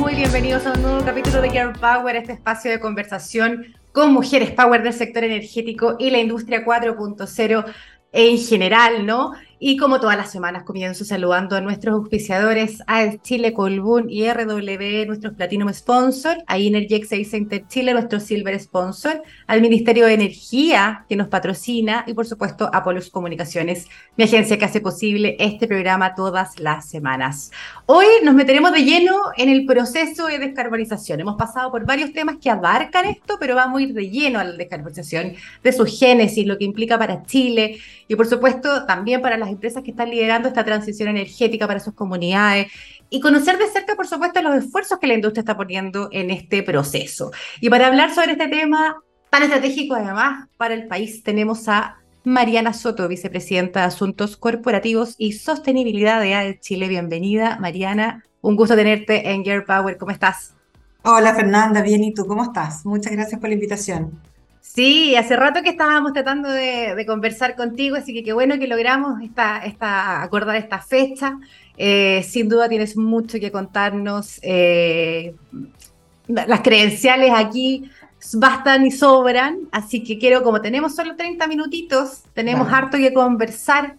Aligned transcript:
Muy 0.00 0.14
bienvenidos 0.14 0.64
a 0.64 0.72
un 0.72 0.80
nuevo 0.80 1.04
capítulo 1.04 1.42
de 1.42 1.50
Girl 1.50 1.72
Power, 1.78 2.16
este 2.16 2.32
espacio 2.32 2.70
de 2.70 2.80
conversación 2.80 3.66
con 3.92 4.14
mujeres 4.14 4.50
power 4.50 4.82
del 4.82 4.94
sector 4.94 5.24
energético 5.24 5.96
y 5.98 6.08
la 6.08 6.18
industria 6.18 6.64
4.0 6.64 7.64
en 8.12 8.38
general, 8.38 9.04
¿no? 9.04 9.32
Y 9.62 9.76
como 9.76 10.00
todas 10.00 10.16
las 10.16 10.32
semanas 10.32 10.62
comienzo 10.62 11.04
saludando 11.04 11.54
a 11.54 11.60
nuestros 11.60 11.94
auspiciadores, 11.94 12.82
a 12.86 13.18
Chile 13.18 13.52
Colbún 13.52 14.08
y 14.08 14.26
RW, 14.26 15.06
nuestros 15.06 15.34
Platinum 15.34 15.70
Sponsor, 15.74 16.38
a 16.46 16.56
Energy 16.56 17.26
Center 17.26 17.66
Chile, 17.68 17.92
nuestro 17.92 18.20
Silver 18.20 18.58
Sponsor, 18.58 19.22
al 19.46 19.60
Ministerio 19.60 20.06
de 20.06 20.14
Energía 20.14 21.04
que 21.10 21.14
nos 21.14 21.28
patrocina 21.28 22.04
y 22.06 22.14
por 22.14 22.26
supuesto 22.26 22.70
a 22.72 22.82
Polus 22.82 23.10
Comunicaciones, 23.10 23.86
mi 24.16 24.24
agencia 24.24 24.56
que 24.56 24.64
hace 24.64 24.80
posible 24.80 25.36
este 25.38 25.68
programa 25.68 26.14
todas 26.14 26.58
las 26.58 26.88
semanas. 26.88 27.50
Hoy 27.84 28.06
nos 28.24 28.34
meteremos 28.34 28.72
de 28.72 28.82
lleno 28.82 29.14
en 29.36 29.50
el 29.50 29.66
proceso 29.66 30.26
de 30.28 30.38
descarbonización. 30.38 31.20
Hemos 31.20 31.36
pasado 31.36 31.70
por 31.70 31.84
varios 31.84 32.14
temas 32.14 32.36
que 32.40 32.48
abarcan 32.48 33.04
esto, 33.04 33.36
pero 33.38 33.56
vamos 33.56 33.80
a 33.80 33.82
ir 33.82 33.92
de 33.92 34.08
lleno 34.08 34.38
a 34.38 34.44
la 34.44 34.52
descarbonización, 34.52 35.34
de 35.62 35.72
su 35.72 35.84
génesis, 35.84 36.46
lo 36.46 36.56
que 36.56 36.64
implica 36.64 36.98
para 36.98 37.24
Chile 37.24 37.78
y 38.08 38.16
por 38.16 38.26
supuesto 38.26 38.86
también 38.86 39.20
para 39.20 39.36
las 39.36 39.49
empresas 39.50 39.82
que 39.82 39.90
están 39.90 40.10
liderando 40.10 40.48
esta 40.48 40.64
transición 40.64 41.08
energética 41.08 41.66
para 41.66 41.80
sus 41.80 41.94
comunidades 41.94 42.68
y 43.10 43.20
conocer 43.20 43.58
de 43.58 43.66
cerca, 43.66 43.96
por 43.96 44.06
supuesto, 44.06 44.40
los 44.40 44.64
esfuerzos 44.64 44.98
que 44.98 45.06
la 45.06 45.14
industria 45.14 45.40
está 45.40 45.56
poniendo 45.56 46.08
en 46.12 46.30
este 46.30 46.62
proceso. 46.62 47.32
Y 47.60 47.68
para 47.68 47.88
hablar 47.88 48.14
sobre 48.14 48.32
este 48.32 48.48
tema 48.48 48.96
tan 49.28 49.42
estratégico, 49.42 49.94
además, 49.94 50.48
para 50.56 50.74
el 50.74 50.86
país, 50.86 51.22
tenemos 51.22 51.68
a 51.68 51.98
Mariana 52.24 52.72
Soto, 52.72 53.08
vicepresidenta 53.08 53.80
de 53.80 53.86
Asuntos 53.86 54.36
Corporativos 54.36 55.14
y 55.18 55.32
Sostenibilidad 55.32 56.20
de 56.20 56.34
ADE 56.34 56.60
Chile. 56.60 56.88
Bienvenida, 56.88 57.58
Mariana. 57.58 58.24
Un 58.42 58.56
gusto 58.56 58.76
tenerte 58.76 59.30
en 59.30 59.44
Gear 59.44 59.64
Power. 59.64 59.96
¿Cómo 59.96 60.12
estás? 60.12 60.54
Hola, 61.02 61.34
Fernanda. 61.34 61.82
Bien, 61.82 62.04
¿y 62.04 62.12
tú 62.12 62.26
cómo 62.26 62.44
estás? 62.44 62.84
Muchas 62.84 63.12
gracias 63.12 63.40
por 63.40 63.48
la 63.48 63.54
invitación. 63.54 64.29
Sí, 64.72 65.16
hace 65.16 65.34
rato 65.34 65.62
que 65.64 65.70
estábamos 65.70 66.12
tratando 66.12 66.48
de, 66.48 67.04
conversar 67.04 67.56
contigo, 67.56 67.96
así 67.96 68.14
que 68.14 68.22
qué 68.22 68.32
bueno 68.32 68.56
que 68.56 68.68
logramos 68.68 69.20
esta, 69.20 69.58
esta, 69.64 70.22
acordar 70.22 70.54
esta 70.54 70.78
fecha. 70.78 71.40
Eh, 71.76 72.22
sin 72.22 72.48
duda 72.48 72.68
tienes 72.68 72.96
mucho 72.96 73.40
que 73.40 73.50
contarnos. 73.50 74.38
Eh, 74.42 75.34
las 76.28 76.60
credenciales 76.60 77.32
aquí 77.34 77.90
bastan 78.34 78.86
y 78.86 78.92
sobran, 78.92 79.58
así 79.72 80.04
que 80.04 80.18
quiero, 80.18 80.44
como 80.44 80.60
tenemos 80.60 80.94
solo 80.94 81.16
30 81.16 81.48
minutitos, 81.48 82.22
tenemos 82.32 82.72
harto 82.72 82.96
que 82.96 83.12
conversar. 83.12 83.96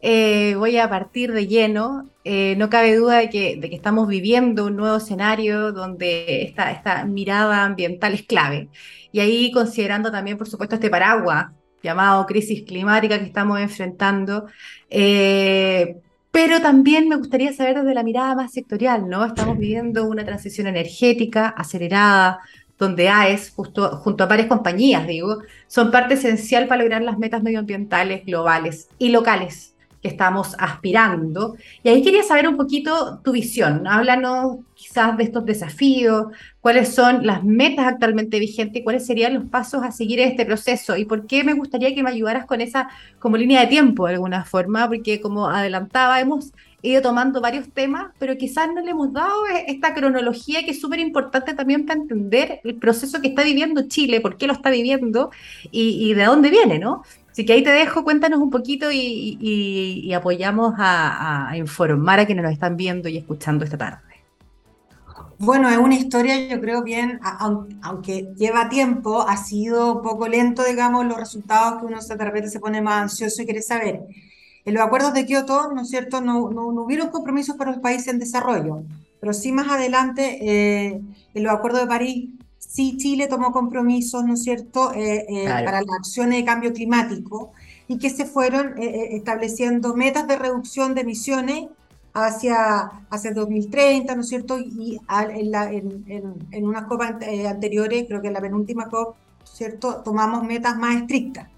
Eh, 0.00 0.54
voy 0.56 0.78
a 0.78 0.88
partir 0.88 1.32
de 1.32 1.46
lleno. 1.46 2.08
no 2.24 2.70
cabe 2.70 2.96
duda 2.96 3.18
de 3.18 3.28
que, 3.28 3.56
de 3.56 3.68
que, 3.68 3.76
estamos 3.76 4.08
viviendo 4.08 4.64
un 4.64 4.76
nuevo 4.76 4.96
escenario 4.96 5.70
donde 5.72 6.44
esta, 6.44 6.70
esta 6.72 7.04
mirada 7.04 7.64
ambiental 7.64 8.14
es 8.14 8.22
clave. 8.22 8.70
Y 9.14 9.20
ahí 9.20 9.52
considerando 9.52 10.10
también, 10.10 10.36
por 10.36 10.48
supuesto, 10.48 10.74
este 10.74 10.90
paraguas 10.90 11.52
llamado 11.84 12.26
crisis 12.26 12.64
climática 12.64 13.16
que 13.16 13.26
estamos 13.26 13.60
enfrentando. 13.60 14.46
Eh, 14.90 15.98
pero 16.32 16.60
también 16.60 17.08
me 17.08 17.14
gustaría 17.14 17.52
saber 17.52 17.76
desde 17.76 17.94
la 17.94 18.02
mirada 18.02 18.34
más 18.34 18.52
sectorial, 18.52 19.08
¿no? 19.08 19.24
Estamos 19.24 19.56
viviendo 19.56 20.02
una 20.08 20.24
transición 20.24 20.66
energética 20.66 21.46
acelerada, 21.46 22.40
donde 22.76 23.08
AES, 23.08 23.52
justo, 23.54 23.98
junto 23.98 24.24
a 24.24 24.26
varias 24.26 24.48
compañías, 24.48 25.06
digo, 25.06 25.38
son 25.68 25.92
parte 25.92 26.14
esencial 26.14 26.66
para 26.66 26.82
lograr 26.82 27.02
las 27.02 27.16
metas 27.16 27.40
medioambientales 27.40 28.26
globales 28.26 28.88
y 28.98 29.10
locales 29.10 29.73
que 30.04 30.10
estamos 30.10 30.54
aspirando. 30.58 31.56
Y 31.82 31.88
ahí 31.88 32.02
quería 32.02 32.22
saber 32.22 32.46
un 32.46 32.58
poquito 32.58 33.20
tu 33.24 33.32
visión. 33.32 33.86
Háblanos 33.86 34.58
quizás 34.74 35.16
de 35.16 35.24
estos 35.24 35.46
desafíos, 35.46 36.26
cuáles 36.60 36.94
son 36.94 37.26
las 37.26 37.42
metas 37.42 37.86
actualmente 37.86 38.38
vigentes 38.38 38.82
cuáles 38.84 39.06
serían 39.06 39.32
los 39.32 39.48
pasos 39.48 39.82
a 39.82 39.92
seguir 39.92 40.20
en 40.20 40.28
este 40.28 40.44
proceso. 40.44 40.94
Y 40.98 41.06
por 41.06 41.26
qué 41.26 41.42
me 41.42 41.54
gustaría 41.54 41.94
que 41.94 42.02
me 42.02 42.10
ayudaras 42.10 42.44
con 42.44 42.60
esa 42.60 42.90
como 43.18 43.38
línea 43.38 43.62
de 43.62 43.68
tiempo 43.68 44.06
de 44.06 44.12
alguna 44.12 44.44
forma, 44.44 44.86
porque 44.88 45.22
como 45.22 45.48
adelantaba, 45.48 46.20
hemos 46.20 46.52
ido 46.82 47.00
tomando 47.00 47.40
varios 47.40 47.70
temas, 47.70 48.12
pero 48.18 48.36
quizás 48.36 48.68
no 48.74 48.82
le 48.82 48.90
hemos 48.90 49.10
dado 49.10 49.46
esta 49.66 49.94
cronología 49.94 50.64
que 50.66 50.72
es 50.72 50.80
súper 50.82 50.98
importante 50.98 51.54
también 51.54 51.86
para 51.86 51.98
entender 51.98 52.60
el 52.62 52.74
proceso 52.74 53.22
que 53.22 53.28
está 53.28 53.42
viviendo 53.42 53.88
Chile, 53.88 54.20
por 54.20 54.36
qué 54.36 54.46
lo 54.46 54.52
está 54.52 54.68
viviendo 54.68 55.30
y 55.70 56.12
de 56.12 56.24
dónde 56.24 56.50
viene, 56.50 56.78
¿no? 56.78 57.04
Así 57.34 57.44
que 57.44 57.52
ahí 57.52 57.64
te 57.64 57.70
dejo, 57.70 58.04
cuéntanos 58.04 58.38
un 58.38 58.48
poquito 58.48 58.92
y, 58.92 60.12
apoyamos 60.14 60.74
a, 60.78 61.50
informar 61.56 62.20
a 62.20 62.26
quienes 62.26 62.44
nos 62.44 62.52
están 62.52 62.76
viendo 62.76 63.08
y 63.08 63.16
escuchando 63.16 63.64
esta 63.64 63.76
tarde. 63.76 63.98
Bueno, 65.40 65.68
es 65.68 65.76
una 65.76 65.96
historia, 65.96 66.46
yo 66.46 66.60
creo 66.60 66.84
bien, 66.84 67.18
aunque 67.82 68.28
lleva 68.36 68.68
tiempo, 68.68 69.22
ha 69.22 69.36
sido 69.36 70.00
poco 70.00 70.28
lento, 70.28 70.62
digamos, 70.62 71.06
los 71.06 71.18
resultados 71.18 71.80
que 71.80 71.86
uno 71.86 71.98
de 72.00 72.24
repente 72.24 72.50
se 72.50 72.60
pone 72.60 72.80
más 72.80 73.02
ansioso 73.02 73.42
y 73.42 73.46
quiere 73.46 73.62
saber. 73.62 74.02
En 74.64 74.74
los 74.74 74.84
acuerdos 74.84 75.12
de 75.12 75.26
Kioto, 75.26 75.72
¿no 75.74 75.82
es 75.82 75.88
cierto?, 75.88 76.20
no, 76.20 76.50
no, 76.50 76.68
hubieron 76.84 77.08
compromisos 77.08 77.56
para 77.56 77.72
los 77.72 77.80
países 77.80 78.06
en 78.06 78.20
desarrollo, 78.20 78.84
pero 79.20 79.32
sí 79.32 79.50
más 79.50 79.68
adelante, 79.68 80.38
eh, 80.40 81.00
en 81.34 81.42
los 81.42 81.52
acuerdos 81.52 81.80
de 81.80 81.88
París, 81.88 82.28
sí 82.68 82.96
Chile 82.96 83.26
tomó 83.26 83.52
compromisos, 83.52 84.24
¿no 84.24 84.34
es 84.34 84.42
cierto?, 84.42 84.92
eh, 84.92 85.26
eh, 85.28 85.44
para 85.46 85.82
las 85.82 85.96
acciones 85.98 86.38
de 86.38 86.44
cambio 86.44 86.72
climático 86.72 87.52
y 87.88 87.98
que 87.98 88.10
se 88.10 88.24
fueron 88.24 88.80
eh, 88.80 89.16
estableciendo 89.16 89.94
metas 89.94 90.26
de 90.26 90.36
reducción 90.38 90.94
de 90.94 91.02
emisiones 91.02 91.66
hacia, 92.14 92.90
hacia 93.10 93.32
2030, 93.32 94.14
¿no 94.14 94.20
es 94.22 94.28
cierto? 94.28 94.58
Y 94.58 95.00
en, 95.08 95.50
la, 95.50 95.72
en, 95.72 96.04
en, 96.52 96.66
unas 96.66 96.86
COP 96.86 97.02
anteriores, 97.02 98.04
creo 98.08 98.20
que 98.20 98.28
en 98.28 98.34
la 98.34 98.40
penúltima 98.40 98.88
COP, 98.88 99.16
¿cierto?, 99.44 100.02
tomamos 100.04 100.44
metas 100.44 100.76
más 100.76 100.96
estrictas. 100.96 101.48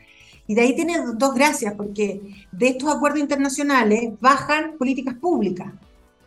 Y 0.49 0.55
de 0.55 0.63
ahí 0.63 0.77
tiene 0.77 0.95
dos 1.15 1.35
gracias, 1.35 1.75
porque 1.75 2.21
de 2.53 2.69
estos 2.69 2.95
acuerdos 2.95 3.21
internacionales 3.21 4.13
bajan 4.21 4.77
políticas 4.79 5.15
públicas 5.15 5.73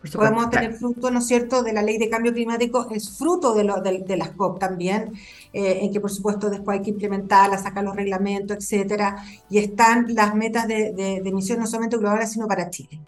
podemos 0.08 0.48
tener 0.48 0.74
fruto, 0.74 1.10
¿no 1.10 1.18
es 1.18 1.26
cierto?, 1.26 1.62
de 1.62 1.72
la 1.72 1.82
ley 1.82 1.98
de 1.98 2.08
cambio 2.08 2.32
climático, 2.32 2.88
es 2.90 3.18
fruto 3.18 3.54
de, 3.54 3.64
lo, 3.64 3.82
de, 3.82 4.16
las 4.16 4.30
COP 4.30 4.58
también, 4.58 5.12
eh, 5.52 5.80
en 5.82 5.92
que 5.92 6.00
por 6.00 6.10
supuesto 6.10 6.48
después 6.48 6.78
hay 6.78 6.84
que 6.84 6.90
implementarla, 6.90 7.58
sacar 7.58 7.84
los 7.84 7.94
reglamentos, 7.94 8.56
etcétera, 8.56 9.22
y 9.50 9.58
están 9.58 10.06
las 10.14 10.34
metas 10.34 10.66
de, 10.66 10.92
de, 10.92 11.16
emisión 11.16 11.58
no 11.58 11.66
solamente 11.66 11.98
globales, 11.98 12.32
sino 12.32 12.48
para 12.48 12.70
Chile. 12.70 12.98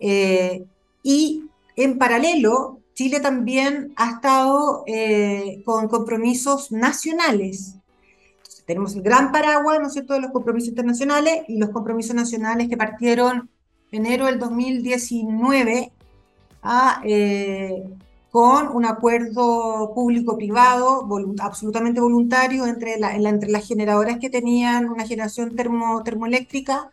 Eh, 0.00 0.64
y 1.02 1.44
en 1.76 1.98
paralelo, 1.98 2.80
Chile 2.94 3.20
también 3.20 3.92
ha 3.96 4.12
estado 4.12 4.84
eh, 4.86 5.62
con 5.64 5.88
compromisos 5.88 6.72
nacionales. 6.72 7.76
Entonces, 8.38 8.64
tenemos 8.64 8.94
el 8.94 9.02
gran 9.02 9.32
paraguas, 9.32 9.80
¿no 9.80 9.88
es 9.88 9.92
cierto?, 9.92 10.14
de 10.14 10.20
los 10.20 10.30
compromisos 10.30 10.70
internacionales 10.70 11.42
y 11.48 11.58
los 11.58 11.70
compromisos 11.70 12.14
nacionales 12.14 12.68
que 12.68 12.76
partieron 12.78 13.50
enero 13.90 14.26
del 14.26 14.38
2019 14.38 15.92
eh, 17.04 17.84
con 18.30 18.68
un 18.68 18.86
acuerdo 18.86 19.92
público-privado 19.94 21.06
absolutamente 21.40 22.00
voluntario 22.00 22.66
entre, 22.66 22.98
la, 22.98 23.14
entre 23.14 23.50
las 23.50 23.66
generadoras 23.66 24.18
que 24.18 24.30
tenían 24.30 24.88
una 24.88 25.06
generación 25.06 25.54
termo, 25.54 26.02
termoeléctrica 26.02 26.90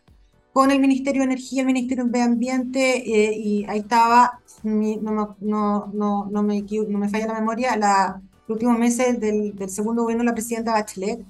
con 0.51 0.71
el 0.71 0.79
Ministerio 0.79 1.21
de 1.21 1.27
Energía, 1.27 1.61
el 1.61 1.67
Ministerio 1.67 2.03
de 2.05 2.11
Medio 2.11 2.25
Ambiente, 2.25 2.97
eh, 2.97 3.37
y 3.37 3.65
ahí 3.69 3.79
estaba, 3.79 4.39
no, 4.63 5.37
no, 5.39 5.91
no, 5.93 6.27
no, 6.29 6.43
me, 6.43 6.61
no 6.61 6.99
me 6.99 7.09
falla 7.09 7.27
la 7.27 7.39
memoria, 7.39 7.77
la, 7.77 8.21
los 8.47 8.55
últimos 8.55 8.77
meses 8.77 9.19
del, 9.19 9.55
del 9.55 9.69
segundo 9.69 10.01
gobierno 10.03 10.23
de 10.23 10.29
la 10.29 10.33
presidenta 10.33 10.73
Bachelet, 10.73 11.23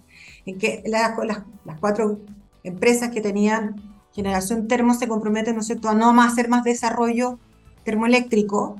en 0.46 0.58
que 0.58 0.82
las, 0.88 1.12
las 1.66 1.80
cuatro 1.80 2.20
empresas 2.64 3.10
que 3.10 3.22
tenían 3.22 3.76
generación 4.14 4.68
termo 4.68 4.94
se 4.94 5.08
comprometen, 5.08 5.56
¿no 5.56 5.62
es 5.62 5.68
cierto?, 5.68 5.90
a 5.90 5.94
no 5.94 6.14
más 6.14 6.32
hacer 6.32 6.50
más 6.50 6.64
desarrollo 6.64 7.38
termoeléctrico. 7.84 8.78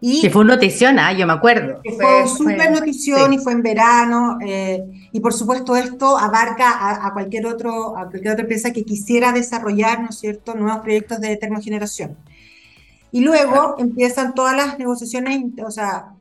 Y, 0.00 0.20
que 0.20 0.30
fue 0.30 0.42
una 0.42 0.54
notición, 0.54 0.98
¿ah? 1.00 1.12
yo 1.12 1.26
me 1.26 1.32
acuerdo. 1.32 1.80
fue, 1.82 1.96
fue 1.96 2.28
súper 2.28 2.70
notición 2.70 3.32
y 3.32 3.38
fue 3.38 3.52
en 3.52 3.62
verano. 3.62 4.38
Eh, 4.46 4.84
y 5.12 5.20
por 5.20 5.32
supuesto 5.32 5.74
esto 5.74 6.16
abarca 6.16 7.04
a, 7.04 7.12
cualquier, 7.12 7.46
otro, 7.46 7.96
a 7.96 8.08
cualquier 8.08 8.32
otra 8.32 8.42
empresa 8.42 8.72
que 8.72 8.84
quisiera 8.84 9.32
desarrollar, 9.32 10.00
¿no 10.00 10.10
es 10.10 10.18
cierto?, 10.18 10.54
nuevos 10.54 10.82
proyectos 10.82 11.20
de 11.20 11.36
termogeneración. 11.36 12.16
Y 13.10 13.20
luego 13.20 13.76
empiezan 13.78 14.34
todas 14.34 14.56
las 14.56 14.78
negociaciones, 14.78 15.42
o 15.66 15.70
sea, 15.70 16.12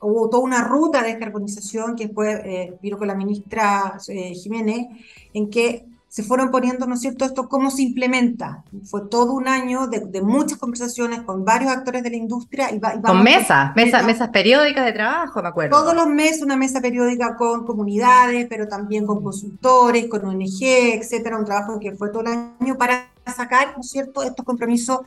hubo 0.00 0.30
toda 0.30 0.42
una 0.42 0.62
ruta 0.62 1.02
de 1.02 1.08
descarbonización 1.08 1.96
que 1.96 2.08
fue, 2.08 2.32
eh, 2.44 2.74
vino 2.80 2.98
con 2.98 3.08
la 3.08 3.14
ministra 3.14 3.98
eh, 4.08 4.32
Jiménez, 4.34 4.86
en 5.34 5.50
que 5.50 5.86
se 6.08 6.22
fueron 6.22 6.50
poniendo, 6.50 6.86
¿no 6.86 6.94
es 6.94 7.00
cierto?, 7.00 7.26
esto 7.26 7.48
cómo 7.48 7.70
se 7.70 7.82
implementa. 7.82 8.64
Fue 8.84 9.02
todo 9.10 9.34
un 9.34 9.46
año 9.46 9.88
de, 9.88 10.22
muchas 10.22 10.56
conversaciones 10.56 11.20
con 11.20 11.44
varios 11.44 11.70
actores 11.70 12.02
de 12.02 12.10
la 12.10 12.16
industria. 12.16 12.70
Y, 12.72 12.80
con 12.80 13.22
mesas, 13.22 13.76
mesas, 13.76 14.04
mesas 14.06 14.30
periódicas 14.30 14.86
de 14.86 14.92
trabajo, 14.92 15.42
me 15.42 15.48
acuerdo. 15.48 15.78
Todos 15.78 15.94
los 15.94 16.08
meses 16.08 16.42
una 16.42 16.56
mesa 16.56 16.80
periódica 16.80 17.36
con 17.36 17.66
comunidades, 17.66 18.46
pero 18.48 18.66
también 18.66 19.06
con 19.06 19.22
consultores, 19.22 20.06
con 20.06 20.24
ONG, 20.24 20.62
etcétera, 20.62 21.36
un 21.36 21.44
trabajo 21.44 21.78
que 21.78 21.92
fue 21.92 22.08
todo 22.08 22.22
el 22.22 22.52
año 22.58 22.78
para 22.78 23.10
sacar, 23.26 23.74
¿no 23.76 23.82
es 23.82 23.90
cierto?, 23.90 24.22
estos 24.22 24.46
compromisos 24.46 25.00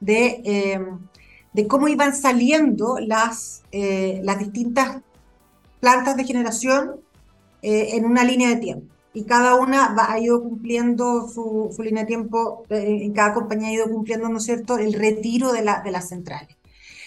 de, 0.00 0.40
eh, 0.42 0.80
de 1.52 1.66
cómo 1.66 1.86
iban 1.86 2.16
saliendo 2.16 2.98
las, 2.98 3.62
eh, 3.72 4.20
las 4.24 4.38
distintas 4.38 5.02
plantas 5.80 6.16
de 6.16 6.24
generación 6.24 6.92
en 7.62 8.04
una 8.04 8.22
línea 8.22 8.48
de 8.50 8.56
tiempo 8.56 8.95
y 9.16 9.24
cada 9.24 9.54
una 9.54 9.94
va, 9.94 10.12
ha 10.12 10.20
ido 10.20 10.42
cumpliendo 10.42 11.26
su, 11.26 11.72
su 11.74 11.82
línea 11.82 12.02
de 12.02 12.06
tiempo, 12.06 12.66
en 12.68 13.14
cada 13.14 13.32
compañía 13.32 13.68
ha 13.68 13.72
ido 13.72 13.90
cumpliendo, 13.90 14.28
¿no 14.28 14.36
es 14.36 14.44
cierto?, 14.44 14.76
el 14.76 14.92
retiro 14.92 15.52
de, 15.52 15.62
la, 15.62 15.80
de 15.80 15.90
las 15.90 16.10
centrales. 16.10 16.54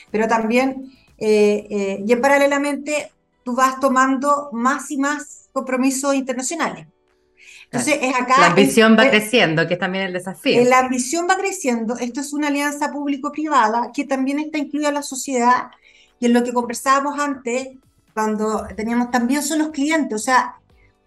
Pero 0.10 0.28
también, 0.28 0.92
y 1.20 2.12
en 2.12 2.20
paralelamente, 2.20 3.12
tú 3.44 3.56
vas 3.56 3.80
tomando 3.80 4.50
más 4.54 4.90
y 4.90 4.98
más 4.98 5.50
compromisos 5.54 6.16
internacionales. 6.16 6.88
Entonces, 7.66 8.00
es 8.02 8.16
acá. 8.16 8.40
La 8.40 8.48
ambición 8.48 8.98
va 8.98 9.08
creciendo, 9.08 9.68
que 9.68 9.76
es 9.76 9.80
también 9.80 10.06
el 10.06 10.14
desafío. 10.14 10.64
La 10.68 10.80
ambición 10.80 11.28
va 11.30 11.38
creciendo. 11.38 11.96
Esto 11.96 12.22
es 12.22 12.34
una 12.34 12.48
alianza 12.48 12.92
público-privada 12.92 13.92
que 13.94 14.06
también 14.06 14.40
está 14.40 14.58
incluida 14.58 14.92
la 14.92 15.04
sociedad 15.04 15.68
y 16.20 16.26
en 16.26 16.34
lo 16.34 16.44
que 16.44 16.54
conversábamos 16.54 17.20
antes, 17.20 17.68
cuando 18.16 18.66
teníamos 18.76 19.12
también 19.12 19.44
son 19.44 19.60
los 19.60 19.70
clientes. 19.70 20.16
O 20.16 20.24
sea, 20.24 20.56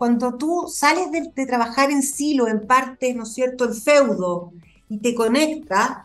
cuando 0.03 0.35
tú 0.35 0.65
sales 0.67 1.13
de, 1.13 1.47
trabajar 1.47 1.93
en 1.93 2.03
silo, 2.03 2.49
en 2.49 2.67
parte, 2.67 3.15
¿no 3.15 3.23
es 3.23 3.35
cierto?, 3.35 3.67
en 3.67 3.75
feudo 3.77 4.53
y 4.89 4.99
te 4.99 5.15
conectas, 5.15 5.99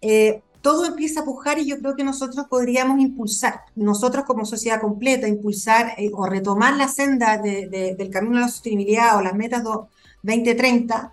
eh, 0.00 0.40
todo 0.62 0.86
empieza 0.86 1.20
a 1.20 1.24
pujar 1.26 1.58
y 1.58 1.66
yo 1.66 1.78
creo 1.78 1.94
que 1.94 2.04
nosotros 2.04 2.46
podríamos 2.48 2.98
impulsar, 3.00 3.60
nosotros 3.76 4.24
como 4.24 4.46
sociedad 4.46 4.80
completa, 4.80 5.28
impulsar 5.28 5.92
eh, 5.98 6.10
o 6.14 6.24
retomar 6.24 6.78
la 6.78 6.88
senda 6.88 7.36
del 7.36 8.08
camino 8.08 8.38
a 8.38 8.40
la 8.40 8.48
sostenibilidad 8.48 9.18
o 9.18 9.20
las 9.20 9.34
metas 9.34 9.62
2030 9.62 11.12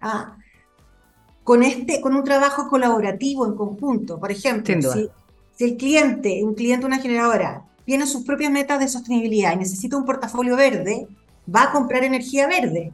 ¿ah? 0.00 0.38
con, 1.44 1.62
este, 1.62 2.00
con 2.00 2.16
un 2.16 2.24
trabajo 2.24 2.66
colaborativo 2.70 3.44
en 3.44 3.54
conjunto. 3.54 4.18
Por 4.18 4.32
ejemplo, 4.32 4.90
si, 4.90 5.10
si, 5.54 5.64
el 5.64 5.76
cliente, 5.76 6.42
un 6.42 6.54
cliente, 6.54 6.86
una 6.86 6.98
generadora, 6.98 7.66
tiene 7.84 8.06
sus 8.06 8.24
propias 8.24 8.50
metas 8.50 8.80
de 8.80 8.88
sostenibilidad 8.88 9.52
y 9.52 9.58
necesita 9.58 9.98
un 9.98 10.06
portafolio 10.06 10.56
verde, 10.56 11.06
va 11.54 11.64
a 11.64 11.72
comprar 11.72 12.04
energía 12.04 12.46
verde 12.46 12.92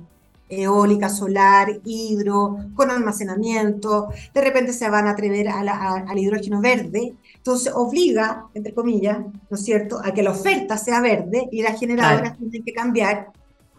eólica, 0.49 1.09
solar, 1.09 1.81
hidro, 1.85 2.59
con 2.75 2.91
almacenamiento, 2.91 4.09
de 4.33 4.41
repente 4.41 4.73
se 4.73 4.89
van 4.89 5.07
a 5.07 5.11
atrever 5.11 5.49
al 5.49 6.19
hidrógeno 6.19 6.61
verde, 6.61 7.15
entonces 7.35 7.73
obliga, 7.75 8.47
entre 8.55 8.75
comillas, 8.75 9.19
¿no 9.19 9.57
es 9.57 9.65
cierto?, 9.65 10.01
a 10.03 10.13
que 10.13 10.23
la 10.23 10.31
oferta 10.31 10.77
sea 10.77 11.01
verde 11.01 11.49
y 11.51 11.63
las 11.63 11.79
generadoras 11.79 12.37
tienen 12.39 12.65
que 12.65 12.73
cambiar 12.73 13.29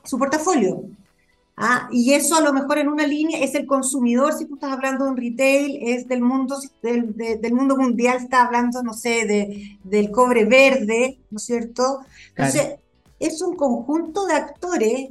su 0.03 0.17
portafolio. 0.17 0.83
¿Ah? 1.57 1.87
Y 1.89 2.11
eso 2.11 2.35
a 2.35 2.41
lo 2.41 2.51
mejor 2.51 2.79
en 2.79 2.89
una 2.89 3.07
línea 3.07 3.39
es 3.39 3.55
el 3.55 3.65
consumidor, 3.65 4.33
si 4.33 4.45
tú 4.45 4.55
estás 4.55 4.73
hablando 4.73 5.05
de 5.05 5.11
un 5.11 5.17
retail, 5.17 5.79
es 5.83 6.05
del 6.05 6.21
mundo, 6.21 6.57
del, 6.83 7.15
del 7.15 7.53
mundo 7.53 7.77
mundial, 7.77 8.17
está 8.17 8.45
hablando, 8.45 8.83
no 8.83 8.91
sé, 8.91 9.25
de, 9.25 9.77
del 9.85 10.11
cobre 10.11 10.43
verde, 10.43 11.17
¿no 11.31 11.37
es 11.37 11.45
cierto? 11.45 12.01
Entonces, 12.35 12.75
es 13.19 13.41
un 13.41 13.55
conjunto 13.55 14.25
de 14.25 14.33
actores 14.33 15.09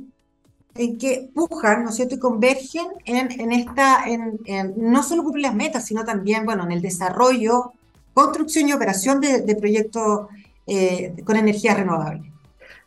en 0.76 0.98
que 0.98 1.30
pujan, 1.34 1.84
¿no 1.84 1.90
es 1.90 1.96
cierto?, 1.96 2.16
y 2.16 2.18
convergen 2.18 2.86
en, 3.04 3.40
en 3.40 3.52
esta, 3.52 4.04
en, 4.06 4.40
no 4.76 5.02
solo 5.02 5.22
cumplir 5.22 5.44
las 5.44 5.54
metas, 5.54 5.86
sino 5.86 6.04
también, 6.04 6.44
bueno, 6.44 6.64
en 6.64 6.72
el 6.72 6.82
desarrollo, 6.82 7.72
construcción 8.12 8.68
y 8.68 8.72
operación 8.72 9.20
de, 9.20 9.56
proyectos 9.56 10.28
eh, 10.66 11.14
con 11.24 11.36
energía 11.36 11.74
renovable. 11.74 12.32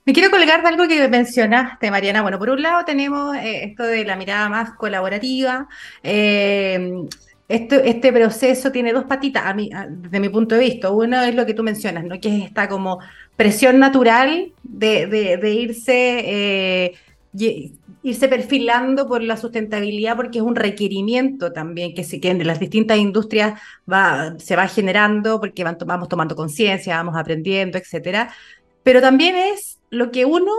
Me 0.05 0.13
quiero 0.13 0.31
colgar 0.31 0.61
de 0.61 0.69
algo 0.69 0.87
que 0.87 1.07
mencionaste, 1.09 1.91
Mariana. 1.91 2.21
Bueno, 2.21 2.39
por 2.39 2.49
un 2.49 2.61
lado 2.61 2.85
tenemos 2.85 3.35
eh, 3.35 3.65
esto 3.65 3.83
de 3.83 4.05
la 4.05 4.15
mirada 4.15 4.47
más 4.47 4.71
colaborativa. 4.71 5.67
Eh, 6.01 7.05
este 7.47 8.11
proceso 8.11 8.71
tiene 8.71 8.91
dos 8.91 9.05
patitas, 9.05 9.45
a 9.45 9.53
mí, 9.53 9.69
desde 9.89 10.19
mi 10.19 10.29
punto 10.29 10.55
de 10.55 10.61
vista. 10.61 10.89
Uno 10.91 11.21
es 11.21 11.33
lo 11.33 11.45
que 11.45 11.53
tú 11.53 11.63
mencionas, 11.63 12.03
¿no? 12.03 12.19
que 12.19 12.35
es 12.35 12.45
esta 12.45 12.67
como 12.67 12.99
presión 13.35 13.79
natural 13.79 14.51
de, 14.63 15.07
de, 15.07 15.53
irse 15.53 16.93
irse 18.03 18.27
perfilando 18.27 19.07
por 19.07 19.21
la 19.21 19.37
sustentabilidad 19.37 20.15
porque 20.15 20.39
es 20.39 20.43
un 20.43 20.55
requerimiento 20.55 21.51
también 21.51 21.93
que, 21.93 22.03
se, 22.03 22.19
que 22.19 22.29
en 22.29 22.45
las 22.47 22.59
distintas 22.59 22.97
industrias 22.97 23.59
va, 23.91 24.37
se 24.39 24.55
va 24.55 24.67
generando 24.67 25.39
porque 25.39 25.63
vamos 25.63 26.07
tomando 26.07 26.35
conciencia, 26.35 26.97
vamos 26.97 27.15
aprendiendo, 27.17 27.77
etcétera. 27.77 28.33
Pero 28.83 29.01
también 29.01 29.35
es 29.35 29.79
lo 29.89 30.11
que 30.11 30.25
uno 30.25 30.53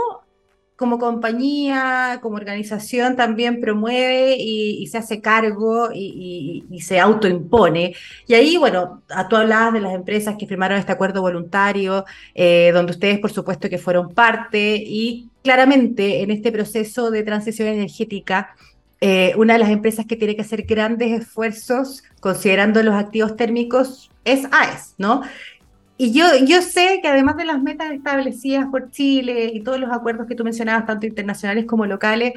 como 0.78 1.00
compañía, 1.00 2.20
como 2.22 2.36
organización 2.36 3.16
también 3.16 3.60
promueve 3.60 4.36
y, 4.38 4.86
se 4.86 4.98
hace 4.98 5.20
cargo 5.20 5.88
y, 5.92 6.64
se 6.80 7.00
autoimpone. 7.00 7.96
Y 8.28 8.34
ahí, 8.34 8.56
bueno, 8.56 9.02
tú 9.28 9.34
hablabas 9.34 9.72
de 9.72 9.80
las 9.80 9.92
empresas 9.92 10.36
que 10.38 10.46
firmaron 10.46 10.78
este 10.78 10.92
acuerdo 10.92 11.20
voluntario, 11.20 12.04
eh, 12.32 12.70
donde 12.72 12.92
ustedes 12.92 13.18
por 13.18 13.32
supuesto 13.32 13.68
que 13.68 13.78
fueron 13.78 14.14
parte 14.14 14.76
y 14.76 15.28
claramente 15.42 16.22
en 16.22 16.30
este 16.30 16.52
proceso 16.52 17.10
de 17.10 17.24
transición 17.24 17.66
energética, 17.66 18.54
eh, 19.00 19.32
una 19.36 19.54
de 19.54 19.58
las 19.58 19.70
empresas 19.70 20.06
que 20.06 20.14
tiene 20.14 20.36
que 20.36 20.42
hacer 20.42 20.62
grandes 20.62 21.10
esfuerzos 21.10 22.04
considerando 22.20 22.84
los 22.84 22.94
activos 22.94 23.34
térmicos 23.34 24.12
es 24.24 24.46
AES, 24.52 24.94
¿no? 24.96 25.22
Y 26.00 26.12
yo, 26.12 26.26
yo 26.46 26.62
sé 26.62 27.00
que 27.02 27.08
además 27.08 27.36
de 27.36 27.44
las 27.44 27.60
metas 27.60 27.90
establecidas 27.90 28.68
por 28.70 28.90
Chile 28.92 29.50
y 29.52 29.62
todos 29.64 29.80
los 29.80 29.90
acuerdos 29.90 30.28
que 30.28 30.36
tú 30.36 30.44
mencionabas, 30.44 30.86
tanto 30.86 31.06
internacionales 31.06 31.66
como 31.66 31.86
locales, 31.86 32.34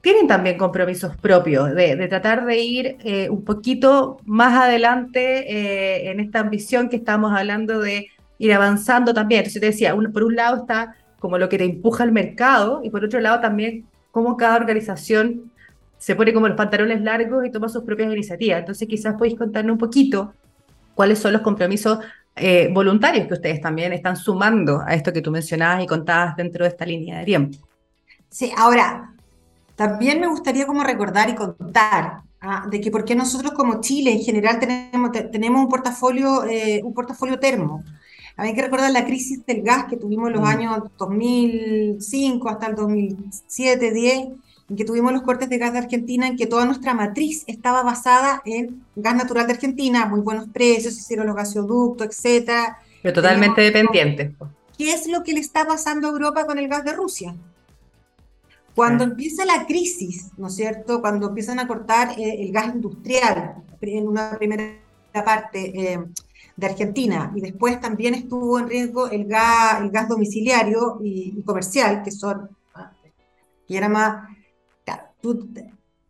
tienen 0.00 0.26
también 0.26 0.58
compromisos 0.58 1.16
propios 1.16 1.72
de, 1.72 1.96
tratar 2.08 2.44
de 2.44 2.58
ir 2.58 2.96
eh, 3.04 3.30
un 3.30 3.44
poquito 3.44 4.18
más 4.24 4.54
adelante 4.60 5.20
eh, 5.52 6.10
en 6.10 6.18
esta 6.18 6.40
ambición 6.40 6.88
que 6.88 6.96
estamos 6.96 7.32
hablando 7.32 7.78
de 7.78 8.08
ir 8.38 8.52
avanzando 8.52 9.14
también. 9.14 9.40
Entonces 9.40 9.60
te 9.60 9.66
decía, 9.66 9.94
por 10.12 10.24
un 10.24 10.34
lado 10.34 10.56
está 10.56 10.96
como 11.20 11.38
lo 11.38 11.48
que 11.48 11.58
te 11.58 11.64
empuja 11.64 12.02
al 12.02 12.10
mercado 12.10 12.80
y 12.82 12.90
por 12.90 13.04
otro 13.04 13.20
lado 13.20 13.40
también 13.40 13.86
cómo 14.10 14.36
cada 14.36 14.56
organización 14.56 15.52
se 15.98 16.16
pone 16.16 16.32
como 16.32 16.48
los 16.48 16.56
pantalones 16.56 17.02
largos 17.02 17.46
y 17.46 17.50
toma 17.50 17.68
sus 17.68 17.84
propias 17.84 18.12
iniciativas. 18.12 18.58
Entonces 18.58 18.88
quizás 18.88 19.14
podéis 19.14 19.38
contarnos 19.38 19.74
un 19.74 19.78
poquito 19.78 20.34
cuáles 20.94 21.20
son 21.20 21.32
los 21.32 21.42
compromisos 21.42 21.98
eh, 22.36 22.68
voluntarios 22.70 23.26
que 23.26 23.34
ustedes 23.34 23.60
también 23.60 23.94
están 23.94 24.16
sumando 24.16 24.82
a 24.86 24.94
esto 24.94 25.12
que 25.12 25.22
tú 25.22 25.30
mencionabas 25.30 25.82
y 25.82 25.86
contabas 25.86 26.36
dentro 26.36 26.64
de 26.64 26.68
esta 26.68 26.84
línea 26.84 27.18
de 27.18 27.24
tiempo. 27.24 27.58
Sí, 28.28 28.52
ahora, 28.56 29.14
también 29.74 30.20
me 30.20 30.26
gustaría 30.26 30.66
como 30.66 30.84
recordar 30.84 31.30
y 31.30 31.34
contar 31.34 32.20
ah, 32.40 32.66
de 32.70 32.80
que 32.80 32.90
por 32.90 33.04
qué 33.04 33.14
nosotros 33.14 33.52
como 33.52 33.80
Chile 33.80 34.12
en 34.12 34.20
general 34.20 34.58
tenemos, 34.58 35.12
tenemos 35.32 35.62
un, 35.62 35.68
portafolio, 35.68 36.44
eh, 36.44 36.82
un 36.84 36.92
portafolio 36.92 37.38
termo. 37.38 37.82
Hay 38.36 38.54
que 38.54 38.60
recordar 38.60 38.90
la 38.90 39.06
crisis 39.06 39.44
del 39.46 39.62
gas 39.62 39.86
que 39.86 39.96
tuvimos 39.96 40.28
en 40.28 40.34
los 40.34 40.42
mm. 40.42 40.46
años 40.46 40.82
2005 40.98 42.48
hasta 42.50 42.66
el 42.66 42.74
2007, 42.74 43.92
10, 43.92 44.28
en 44.68 44.76
que 44.76 44.84
tuvimos 44.84 45.12
los 45.12 45.22
cortes 45.22 45.48
de 45.48 45.58
gas 45.58 45.72
de 45.72 45.78
Argentina, 45.78 46.26
en 46.26 46.36
que 46.36 46.46
toda 46.46 46.64
nuestra 46.64 46.92
matriz 46.92 47.44
estaba 47.46 47.82
basada 47.82 48.42
en 48.44 48.84
gas 48.96 49.14
natural 49.14 49.46
de 49.46 49.52
Argentina, 49.54 50.06
muy 50.06 50.20
buenos 50.20 50.48
precios, 50.48 50.98
hicieron 50.98 51.26
los 51.26 51.36
gasoductos, 51.36 52.08
etcétera. 52.08 52.78
Pero 53.02 53.14
totalmente 53.14 53.60
dependiente. 53.60 54.34
¿Qué 54.76 54.92
es 54.92 55.06
lo 55.06 55.22
que 55.22 55.32
le 55.32 55.40
está 55.40 55.64
pasando 55.64 56.08
a 56.08 56.10
Europa 56.10 56.46
con 56.46 56.58
el 56.58 56.68
gas 56.68 56.84
de 56.84 56.92
Rusia? 56.92 57.34
Cuando 58.74 59.04
ah. 59.04 59.06
empieza 59.06 59.44
la 59.44 59.66
crisis, 59.66 60.30
¿no 60.36 60.48
es 60.48 60.56
cierto? 60.56 61.00
Cuando 61.00 61.28
empiezan 61.28 61.60
a 61.60 61.68
cortar 61.68 62.18
eh, 62.18 62.42
el 62.42 62.52
gas 62.52 62.74
industrial, 62.74 63.62
en 63.80 64.08
una 64.08 64.36
primera 64.36 64.74
parte 65.24 65.92
eh, 65.92 66.04
de 66.56 66.66
Argentina, 66.66 67.32
y 67.36 67.40
después 67.40 67.80
también 67.80 68.14
estuvo 68.14 68.58
en 68.58 68.68
riesgo 68.68 69.08
el 69.08 69.26
gas, 69.26 69.80
el 69.80 69.90
gas 69.90 70.08
domiciliario 70.08 70.98
y, 71.02 71.34
y 71.38 71.42
comercial, 71.42 72.02
que 72.02 72.10
son, 72.10 72.50
y 73.68 73.76
era 73.76 73.88
más 73.88 74.35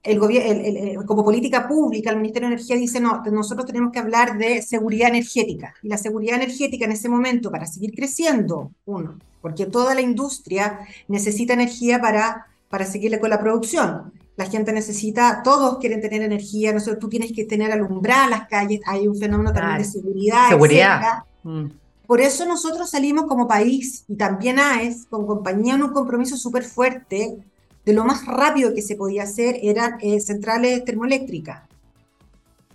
el 0.06 0.20
gobierno, 0.20 1.04
como 1.04 1.24
política 1.24 1.66
pública, 1.66 2.10
el 2.10 2.16
Ministerio 2.16 2.48
de 2.48 2.54
Energía 2.54 2.76
dice, 2.76 3.00
no, 3.00 3.22
nosotros 3.24 3.66
tenemos 3.66 3.92
que 3.92 3.98
hablar 3.98 4.38
de 4.38 4.62
seguridad 4.62 5.08
energética. 5.08 5.74
Y 5.82 5.88
la 5.88 5.98
seguridad 5.98 6.36
energética 6.36 6.84
en 6.84 6.92
ese 6.92 7.08
momento, 7.08 7.50
para 7.50 7.66
seguir 7.66 7.92
creciendo, 7.92 8.70
uno, 8.84 9.18
porque 9.40 9.66
toda 9.66 9.94
la 9.94 10.00
industria 10.00 10.78
necesita 11.08 11.54
energía 11.54 12.00
para, 12.00 12.46
para 12.68 12.86
seguirle 12.86 13.18
con 13.18 13.30
la 13.30 13.40
producción. 13.40 14.12
La 14.36 14.46
gente 14.46 14.72
necesita, 14.72 15.42
todos 15.42 15.78
quieren 15.78 16.00
tener 16.00 16.22
energía, 16.22 16.72
nosotros, 16.72 17.00
tú 17.00 17.08
tienes 17.08 17.32
que 17.32 17.44
tener 17.44 17.72
alumbrada 17.72 18.28
las 18.28 18.48
calles, 18.48 18.80
hay 18.86 19.08
un 19.08 19.16
fenómeno 19.16 19.52
también 19.52 19.78
de 19.78 19.84
seguridad. 19.84 20.48
Seguridad. 20.50 21.24
Mm. 21.42 21.66
Por 22.06 22.20
eso 22.20 22.46
nosotros 22.46 22.90
salimos 22.90 23.24
como 23.26 23.48
país 23.48 24.04
y 24.06 24.14
también 24.14 24.60
AES, 24.60 25.06
con 25.06 25.26
compañía, 25.26 25.74
en 25.74 25.82
un 25.82 25.92
compromiso 25.92 26.36
súper 26.36 26.62
fuerte 26.62 27.38
de 27.86 27.92
lo 27.92 28.04
más 28.04 28.26
rápido 28.26 28.74
que 28.74 28.82
se 28.82 28.96
podía 28.96 29.22
hacer 29.22 29.60
eran 29.62 29.98
eh, 30.00 30.20
centrales 30.20 30.84
termoeléctricas. 30.84 31.62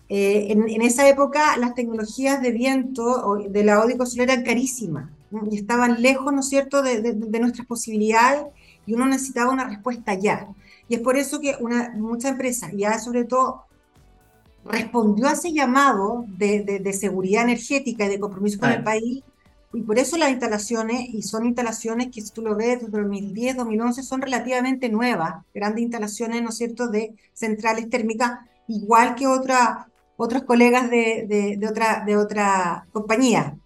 Eh, 0.08 0.48
en, 0.52 0.82
esa 0.82 1.08
época 1.08 1.56
las 1.58 1.76
tecnologías 1.76 2.42
de 2.42 2.52
viento 2.52 3.38
de 3.48 3.64
la 3.64 3.74
eólico 3.74 4.06
solar 4.06 4.30
eran 4.30 4.44
carísimas 4.44 5.10
y 5.50 5.58
estaban 5.58 6.02
lejos, 6.02 6.34
¿no 6.34 6.42
es 6.42 6.50
cierto?, 6.50 6.82
de, 6.82 7.40
nuestras 7.40 7.66
posibilidades 7.66 8.44
y 8.86 8.94
uno 8.94 9.06
necesitaba 9.06 9.52
una 9.52 9.66
respuesta 9.66 10.14
ya. 10.14 10.48
Y 10.90 10.96
es 10.96 11.02
por 11.02 11.18
eso 11.18 11.40
que 11.40 11.56
una, 11.60 11.94
muchas 11.96 12.32
empresas, 12.32 12.72
ya 12.74 12.98
sobre 13.00 13.24
todo 13.26 13.64
respondió 14.66 15.28
a 15.28 15.34
ese 15.34 15.54
llamado 15.54 16.26
de, 16.28 16.94
seguridad 16.94 17.44
energética 17.44 18.06
y 18.06 18.10
de 18.10 18.20
compromiso 18.20 18.60
con 18.60 18.70
el 18.70 18.84
país, 18.84 19.24
y 19.74 19.82
por 19.84 19.98
eso 19.98 20.18
las 20.18 20.32
instalaciones, 20.32 21.08
y 21.14 21.22
son 21.22 21.46
instalaciones 21.46 22.10
que 22.14 22.22
si 22.22 22.32
tú 22.32 22.42
lo 22.42 22.56
ves 22.56 22.82
desde 22.82 22.92
2010, 22.92 23.58
2011, 23.58 24.04
son 24.04 24.22
relativamente 24.22 24.90
nuevas, 24.90 25.46
grandes 25.54 25.84
instalaciones, 25.84 26.42
¿no 26.42 26.50
es 26.50 26.58
cierto?, 26.58 26.88
de 26.90 27.16
centrales 27.34 27.90
térmicas, 27.90 28.40
igual 28.68 29.16
que 29.16 29.28
otra, 29.28 29.88
otros 30.18 30.44
colegas 30.44 30.90
de, 30.90 31.58
de, 31.58 31.68
otra, 31.68 32.04
de 32.06 32.18
otra 32.18 32.86
compañía. 32.92 33.58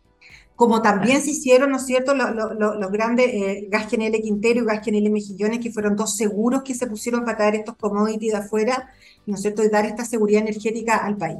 Como 0.56 0.82
también 0.82 1.22
se 1.22 1.32
hicieron, 1.32 1.72
¿no 1.72 1.78
es 1.78 1.86
cierto?, 1.86 2.14
los 2.14 2.92
grandes 2.92 3.28
eh, 3.34 3.68
Gas 3.70 3.92
GNL 3.92 4.22
Quintero 4.22 4.62
y 4.62 4.66
Gas 4.66 4.86
GNL 4.86 5.10
Mejillones, 5.10 5.60
que 5.60 5.72
fueron 5.72 5.96
dos 5.96 6.16
seguros 6.16 6.62
que 6.64 6.76
se 6.76 6.88
pusieron 6.88 7.26
para 7.26 7.38
traer 7.38 7.56
estos 7.56 7.76
commodities 7.78 8.34
de 8.34 8.40
afuera, 8.40 8.90
¿no 9.26 9.36
es 9.36 9.42
cierto?, 9.42 9.64
y 9.64 9.70
dar 9.70 9.86
esta 9.86 10.06
seguridad 10.06 10.42
energética 10.44 10.98
al 10.98 11.18
país. 11.18 11.40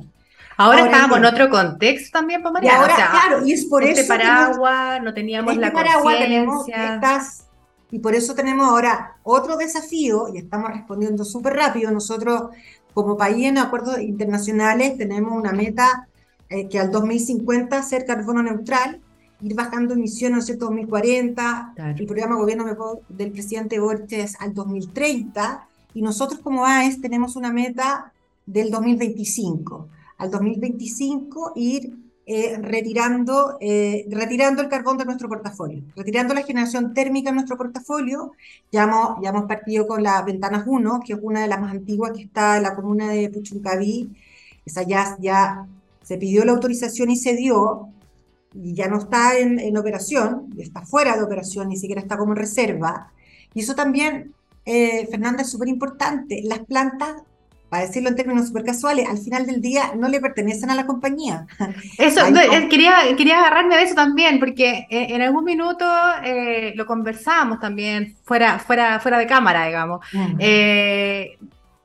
Ahora, 0.58 0.86
estábamos 0.86 1.18
en 1.18 1.26
otro 1.26 1.50
contexto 1.50 2.18
también, 2.18 2.42
pues 2.42 2.54
María. 2.54 2.72
Y 2.72 2.76
ahora, 2.76 2.96
claro, 2.96 3.46
y 3.46 3.54
es 3.54 3.66
por 3.66 3.84
este 3.84 4.02
eso. 4.02 4.08
paraguas, 4.08 5.02
no 5.02 5.14
teníamos 5.14 5.54
este 5.54 5.66
la 5.66 5.74
paraguas 5.74 6.18
tenemos 6.18 6.68
estas, 6.68 7.48
y 7.92 8.00
por 8.00 8.16
eso 8.16 8.36
tenemos 8.36 8.68
ahora 8.68 9.18
otro 9.24 9.58
desafío, 9.58 10.30
y 10.34 10.38
estamos 10.38 10.72
respondiendo 10.72 11.26
súper 11.26 11.54
rápido. 11.54 11.92
Nosotros, 11.92 12.52
como 12.94 13.18
país 13.18 13.46
en 13.46 13.58
acuerdos 13.58 14.00
internacionales, 14.00 14.98
tenemos 14.98 15.34
una 15.34 15.52
meta 15.52 16.08
eh, 16.50 16.70
que 16.70 16.80
al 16.80 16.90
2050 16.90 17.82
ser 17.84 18.06
carbono 18.06 18.42
neutral, 18.42 19.02
ir 19.42 19.56
bajando 19.56 19.94
emisiones 19.94 20.50
en 20.50 20.58
2040, 20.58 21.74
el 21.98 22.06
programa 22.06 22.36
de 22.36 22.42
gobierno 22.42 23.00
del 23.10 23.32
presidente 23.32 23.80
Borges 23.80 24.38
al 24.40 24.54
2030, 24.54 25.68
y 25.94 26.02
nosotros 26.02 26.40
como 26.40 26.66
AES 26.66 27.02
tenemos 27.02 27.36
una 27.36 27.52
meta 27.52 28.14
del 28.46 28.72
2025 28.72 29.90
al 30.18 30.32
2025 30.32 31.54
ir 31.56 31.94
eh, 32.28 32.58
retirando, 32.60 33.58
eh, 33.62 34.08
retirando 34.10 34.64
el 34.64 34.68
carbón 34.68 34.98
de 34.98 35.06
nuestro 35.06 35.30
portafolio, 35.30 35.84
retirando 35.96 36.34
la 36.34 36.42
generación 36.42 36.94
térmica 36.96 37.30
en 37.30 37.36
nuestro 37.36 37.56
portafolio. 37.56 38.32
Ya 38.72 38.84
hemos, 38.86 39.22
ya 39.22 39.30
hemos 39.30 39.46
partido 39.46 39.86
con 39.86 40.02
la 40.02 40.24
Ventanas 40.24 40.64
1, 40.66 41.02
que 41.06 41.14
es 41.14 41.20
una 41.22 41.42
de 41.42 41.48
las 41.48 41.62
más 41.62 41.72
antiguas 41.72 42.14
que 42.14 42.24
está 42.24 42.58
en 42.58 42.64
la 42.64 42.76
comuna 42.76 43.10
de 43.10 43.30
Puchuncaví. 43.30 44.10
Esa 44.66 44.82
ya, 44.82 45.16
ya 45.20 45.68
se 46.02 46.18
pidió 46.18 46.44
la 46.46 46.54
autorización 46.54 47.12
y 47.12 47.18
se 47.18 47.36
dio, 47.36 47.90
y 48.56 48.74
ya 48.74 48.88
no 48.88 48.98
está 48.98 49.38
en, 49.38 49.60
en 49.60 49.78
operación, 49.78 50.50
está 50.58 50.82
fuera 50.82 51.16
de 51.16 51.24
operación, 51.24 51.70
ni 51.70 51.78
siquiera 51.78 52.02
está 52.02 52.18
como 52.18 52.34
reserva. 52.34 53.12
Y 53.54 53.60
eso 53.62 53.76
también, 53.76 54.34
eh, 54.66 55.06
Fernanda, 55.12 55.44
es 55.44 55.50
súper 55.52 55.68
importante. 55.68 56.42
Las 56.44 56.60
plantas 56.60 57.22
para 57.76 57.88
decirlo 57.88 58.08
en 58.08 58.16
términos 58.16 58.48
súper 58.48 58.64
casuales, 58.64 59.06
al 59.10 59.18
final 59.18 59.46
del 59.46 59.60
día 59.60 59.92
no 59.98 60.08
le 60.08 60.22
pertenecen 60.22 60.70
a 60.70 60.76
la 60.76 60.86
compañía. 60.86 61.46
Eso, 61.98 62.26
eh, 62.26 62.70
quería, 62.70 63.00
quería 63.18 63.40
agarrarme 63.40 63.76
de 63.76 63.84
eso 63.84 63.96
también, 63.96 64.40
porque 64.40 64.88
eh, 64.90 65.08
en 65.10 65.22
algún 65.22 65.44
minuto 65.44 65.86
eh, 66.24 66.72
lo 66.76 66.86
conversamos 66.86 67.60
también, 67.60 68.16
fuera, 68.24 68.60
fuera, 68.60 69.02
fuera 69.02 69.18
de 69.18 69.28
cámara, 69.28 69.66
digamos, 69.66 70.06
que 70.40 71.38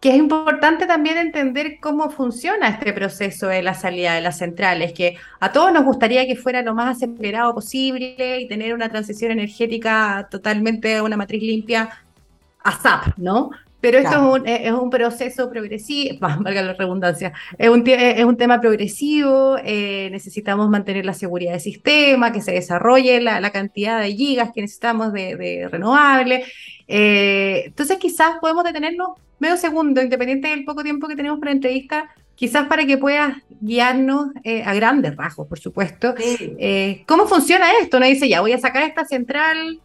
es 0.09 0.15
importante 0.15 0.87
también 0.87 1.19
entender 1.19 1.79
cómo 1.81 2.09
funciona 2.09 2.69
este 2.69 2.93
proceso 2.93 3.49
de 3.49 3.63
la 3.63 3.75
salida 3.75 4.15
de 4.15 4.21
las 4.21 4.39
centrales, 4.39 4.93
que 4.93 5.17
a 5.41 5.51
todos 5.51 5.73
nos 5.73 5.85
gustaría 5.85 6.25
que 6.25 6.37
fuera 6.37 6.63
lo 6.63 6.73
más 6.73 6.97
acelerado 6.97 7.53
posible 7.53 8.41
y 8.41 8.47
tener 8.47 8.75
una 8.75 8.89
transición 8.89 9.33
energética 9.33 10.29
totalmente 10.31 11.03
una 11.03 11.17
matriz 11.17 11.43
limpia 11.43 11.91
a 12.63 12.73
SAP, 12.73 13.19
¿no? 13.19 13.51
Pero 13.81 13.99
esto 13.99 14.13
es, 14.13 14.41
un, 14.41 14.49
es, 14.49 14.73
un, 14.73 14.91
proceso 14.91 15.49
progresivo, 15.49 16.19
valga 16.21 16.63
la 16.63 16.75
redundancia, 16.75 17.33
es 17.57 17.69
un, 17.69 17.83
es 17.87 18.25
un 18.25 18.37
tema 18.37 18.61
progresivo, 18.61 19.57
eh, 19.65 20.09
necesitamos 20.11 20.69
mantener 20.69 21.07
la 21.07 21.15
seguridad 21.15 21.53
del 21.53 21.61
sistema, 21.61 22.33
que 22.33 22.43
se 22.43 22.53
desarrolle 22.53 23.21
la, 23.21 23.41
la 23.41 23.51
cantidad 23.51 24.01
de 24.01 24.15
gigas 24.15 24.51
que 24.55 24.61
necesitamos 24.61 25.13
de, 25.13 25.37
de 25.37 25.69
renovable. 25.69 26.45
Eh, 26.89 27.63
entonces 27.67 27.99
quizás 27.99 28.37
podemos 28.41 28.65
detenernos 28.65 29.11
medio 29.39 29.57
segundo, 29.57 30.03
independiente 30.03 30.49
del 30.49 30.65
poco 30.65 30.83
tiempo 30.83 31.09
que 31.09 31.17
tenemos 31.17 31.39
para 31.39 31.53
la 31.53 31.57
entrevista, 31.57 32.11
quizás 32.35 32.67
para 32.67 32.85
que 32.85 32.99
puedas 32.99 33.37
guiarnos 33.61 34.29
eh, 34.45 34.63
a 34.63 34.75
grandes 34.75 35.17
rasgos, 35.17 35.47
por 35.47 35.59
supuesto. 35.59 36.15
¿Cómo 37.07 37.27
funciona 37.27 37.67
esto? 37.81 37.97
Uno 37.97 38.07
dice, 38.07 38.29
ya 38.29 38.43
voy 38.43 38.53
a 38.53 38.59
sacar 38.59 38.83
esta 38.83 39.07
central, 39.07 39.81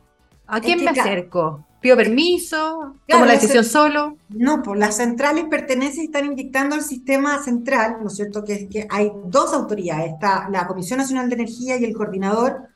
¿a 0.48 0.60
quién 0.60 0.84
me 0.84 0.90
acerco? 0.90 1.66
¿Pido 1.86 1.98
permiso? 1.98 2.96
¿Tomo 3.08 3.26
la 3.26 3.34
decisión 3.34 3.64
solo? 3.64 4.18
No, 4.30 4.64
pues 4.64 4.80
las 4.80 4.98
centrales 4.98 5.46
pertenecen 5.52 6.02
y 6.02 6.06
están 6.06 6.26
inyectando 6.26 6.74
al 6.74 6.82
sistema 6.82 7.44
central, 7.44 7.98
¿no 8.02 8.08
es 8.08 8.16
cierto? 8.16 8.44
Que, 8.44 8.54
es 8.54 8.70
que 8.72 8.88
hay 8.90 9.12
dos 9.28 9.54
autoridades, 9.54 10.14
está 10.14 10.50
la 10.50 10.66
Comisión 10.66 10.98
Nacional 10.98 11.30
de 11.30 11.36
Energía 11.36 11.78
y 11.78 11.84
el 11.84 11.94
Coordinador 11.94 12.70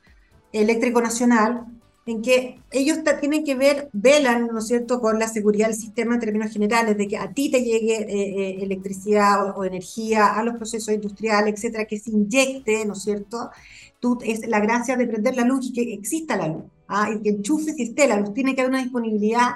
Eléctrico 0.52 1.02
Nacional, 1.02 1.66
en 2.06 2.22
que 2.22 2.60
ellos 2.70 3.00
tienen 3.18 3.42
que 3.42 3.56
ver, 3.56 3.88
velan, 3.92 4.46
¿no 4.46 4.60
es 4.60 4.68
cierto?, 4.68 5.00
con 5.00 5.18
la 5.18 5.26
seguridad 5.26 5.66
del 5.66 5.76
sistema 5.76 6.14
en 6.14 6.20
términos 6.20 6.52
generales, 6.52 6.96
de 6.96 7.08
que 7.08 7.18
a 7.18 7.32
ti 7.32 7.50
te 7.50 7.64
llegue 7.64 8.02
eh, 8.02 8.06
eh, 8.12 8.58
electricidad 8.60 9.58
o, 9.58 9.64
energía 9.64 10.38
a 10.38 10.44
los 10.44 10.54
procesos 10.54 10.94
industriales, 10.94 11.54
etcétera, 11.54 11.84
que 11.84 11.98
se 11.98 12.12
inyecte, 12.12 12.84
¿no 12.84 12.92
es 12.92 13.02
cierto? 13.02 13.50
Tú, 13.98 14.20
es 14.22 14.46
la 14.46 14.60
gracia 14.60 14.96
de 14.96 15.08
prender 15.08 15.34
la 15.34 15.42
luz 15.42 15.66
y 15.66 15.72
que 15.72 15.94
exista 15.94 16.36
la 16.36 16.46
luz. 16.46 16.62
¿Ah? 16.90 17.10
y 17.10 17.22
que 17.22 17.30
enchufes 17.30 17.78
y 17.78 17.84
esté 17.84 18.06
la 18.06 18.20
luz. 18.20 18.34
Tiene 18.34 18.54
que 18.54 18.60
haber 18.60 18.72
una 18.72 18.82
disponibilidad 18.82 19.50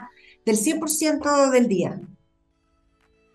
del 0.47 0.57
100% 0.57 1.51
del 1.51 1.69
día. 1.69 2.01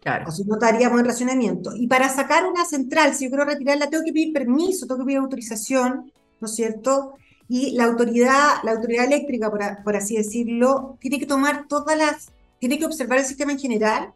Claro. 0.01 0.25
O 0.29 0.31
si 0.31 0.43
no, 0.45 0.55
estaríamos 0.55 0.99
en 0.99 1.05
racionamiento. 1.05 1.75
Y 1.75 1.87
para 1.87 2.09
sacar 2.09 2.45
una 2.45 2.65
central, 2.65 3.13
si 3.13 3.25
yo 3.25 3.31
quiero 3.31 3.45
retirarla, 3.45 3.89
tengo 3.89 4.03
que 4.03 4.13
pedir 4.13 4.33
permiso, 4.33 4.87
tengo 4.87 4.99
que 4.99 5.05
pedir 5.05 5.19
autorización, 5.19 6.11
¿no 6.39 6.47
es 6.47 6.55
cierto? 6.55 7.15
Y 7.49 7.71
la 7.71 7.85
autoridad, 7.85 8.63
la 8.63 8.71
autoridad 8.71 9.05
eléctrica, 9.05 9.51
por, 9.83 9.95
así 9.95 10.15
decirlo, 10.15 10.97
tiene 11.01 11.19
que 11.19 11.25
tomar 11.25 11.67
todas 11.67 11.97
las, 11.97 12.31
tiene 12.59 12.79
que 12.79 12.85
observar 12.85 13.19
el 13.19 13.25
sistema 13.25 13.51
en 13.51 13.59
general, 13.59 14.13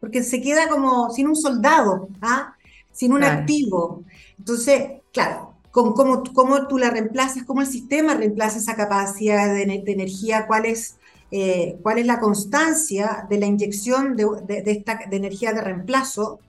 porque 0.00 0.22
se 0.22 0.40
queda 0.40 0.68
como 0.68 1.10
sin 1.10 1.26
un 1.26 1.36
soldado, 1.36 2.08
¿ah? 2.22 2.54
sin 2.92 3.12
un 3.12 3.24
activo. 3.24 4.04
Entonces, 4.38 5.02
claro, 5.12 5.55
con 5.76 5.92
cómo, 5.92 6.22
cómo, 6.32 6.68
tú 6.68 6.78
la 6.78 6.88
reemplazas, 6.88 7.44
cómo 7.44 7.60
el 7.60 7.66
sistema 7.66 8.14
reemplaza 8.14 8.56
esa 8.56 8.76
capacidad 8.76 9.52
de, 9.52 9.62
energía, 9.92 10.46
cuál 10.46 10.64
es, 10.64 10.96
eh, 11.30 11.76
cuál 11.82 11.98
es 11.98 12.06
la 12.06 12.18
constancia 12.18 13.26
de 13.28 13.38
la 13.38 13.44
inyección 13.44 14.16
de, 14.16 14.24
de, 14.46 14.70
esta, 14.70 15.00
de 15.06 15.14
energía 15.14 15.52
de 15.52 15.60
reemplazo, 15.60 16.40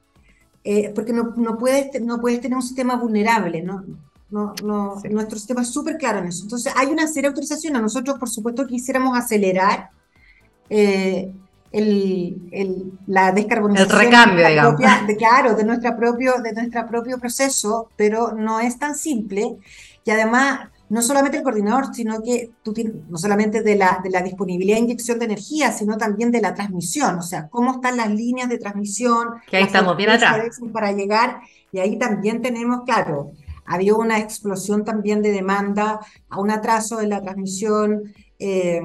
eh, 0.64 0.94
porque 0.96 1.12
no, 1.12 1.34
no, 1.36 1.58
puedes, 1.58 2.02
no 2.02 2.22
puedes 2.22 2.40
tener 2.40 2.56
un 2.56 2.64
sistema 2.64 2.96
vulnerable, 2.96 3.62
¿no? 3.62 3.84
No, 4.30 4.54
no, 4.64 4.96
Nuestro 5.12 5.38
sistema 5.38 5.64
es 5.64 5.72
súper 5.72 5.98
claro 5.98 6.20
en 6.20 6.28
eso. 6.28 6.44
Entonces, 6.44 6.72
hay 6.78 6.88
una 6.88 7.06
serie 7.06 7.24
de 7.24 7.28
autorizaciones. 7.28 7.82
Nosotros, 7.82 8.18
por 8.18 8.30
supuesto, 8.30 8.66
quisiéramos 8.66 9.18
acelerar 9.18 9.90
eh, 10.70 11.34
el, 11.72 12.92
la 13.08 13.32
descarbonización. 13.32 14.00
El 14.00 14.06
recambio, 14.06 14.48
digamos. 14.48 14.80
de, 15.08 15.16
claro, 15.16 15.56
de, 15.56 15.64
nuestra 15.64 15.98
propio, 15.98 16.42
de 16.42 16.54
nuestro 16.54 16.88
propio 16.88 17.18
proceso, 17.20 17.90
pero 17.96 18.34
no 18.34 18.60
es 18.60 18.80
tan 18.80 18.96
simple. 18.96 19.58
Y 20.04 20.12
además, 20.12 20.70
no 20.90 21.02
solamente 21.02 21.38
el 21.38 21.44
coordinador, 21.44 21.94
sino 21.94 22.22
que 22.22 22.52
tú 22.64 22.74
tienes, 22.74 22.94
no 23.10 23.18
solamente 23.18 23.62
de 23.62 23.76
la, 23.76 24.00
de 24.04 24.10
la 24.10 24.22
disponibilidad 24.22 24.78
de 24.78 24.84
inyección 24.84 25.20
de 25.20 25.26
energía, 25.26 25.72
sino 25.72 25.98
también 25.98 26.32
de 26.32 26.42
la 26.42 26.54
transmisión, 26.54 27.18
o 27.18 27.22
sea, 27.22 27.50
cómo 27.50 27.74
están 27.74 27.98
las 27.98 28.10
líneas 28.10 28.48
de 28.50 28.58
transmisión. 28.58 29.30
Que 29.50 29.58
ahí 29.58 29.64
estamos 29.64 29.98
bien 29.98 30.10
atrás. 30.10 30.60
Para 30.72 30.94
llegar, 30.94 31.42
y 31.72 31.80
ahí 31.80 31.98
también 31.98 32.42
tenemos, 32.42 32.84
claro, 32.86 33.32
había 33.66 33.96
una 33.96 34.18
explosión 34.20 34.86
también 34.86 35.22
de 35.22 35.32
demanda, 35.32 36.00
a 36.30 36.40
un 36.40 36.52
atraso 36.52 37.02
en 37.02 37.10
la 37.10 37.22
transmisión, 37.22 38.14
eh, 38.40 38.82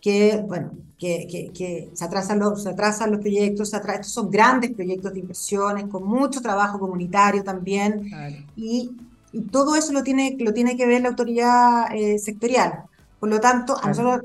que, 0.00 0.42
bueno, 0.48 0.72
que, 1.00 1.90
se, 1.94 2.04
atrasan 2.04 2.38
los, 2.38 2.62
se 2.62 2.68
atrasan 2.68 3.10
los 3.10 3.20
proyectos, 3.20 3.72
estos 3.72 4.06
son 4.12 4.30
grandes 4.30 4.72
proyectos 4.72 5.14
de 5.14 5.20
inversiones, 5.20 5.86
con 5.86 6.04
mucho 6.04 6.42
trabajo 6.42 6.78
comunitario 6.78 7.42
también, 7.42 8.10
y, 8.54 8.90
y, 9.32 9.40
todo 9.42 9.76
eso 9.76 9.92
lo 9.94 10.02
tiene, 10.02 10.36
lo 10.38 10.52
tiene 10.52 10.76
que 10.76 10.86
ver 10.86 11.00
la 11.00 11.08
autoridad 11.08 11.86
eh, 11.94 12.18
sectorial. 12.18 12.84
Por 13.18 13.30
lo 13.30 13.40
tanto, 13.40 13.76
a 13.82 13.88
nosotros 13.88 14.24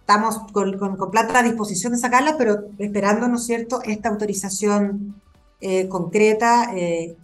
estamos 0.00 0.38
con, 0.52 0.76
con, 0.76 1.10
plata 1.10 1.38
a 1.38 1.42
disposición 1.44 1.92
de 1.92 1.98
sacarla, 1.98 2.36
pero 2.36 2.64
esperando, 2.78 3.28
¿no 3.28 3.36
es 3.36 3.46
cierto?, 3.46 3.80
esta 3.84 4.08
autorización 4.08 5.14
eh, 5.60 5.86
concreta, 5.88 6.72
eh, 6.74 7.16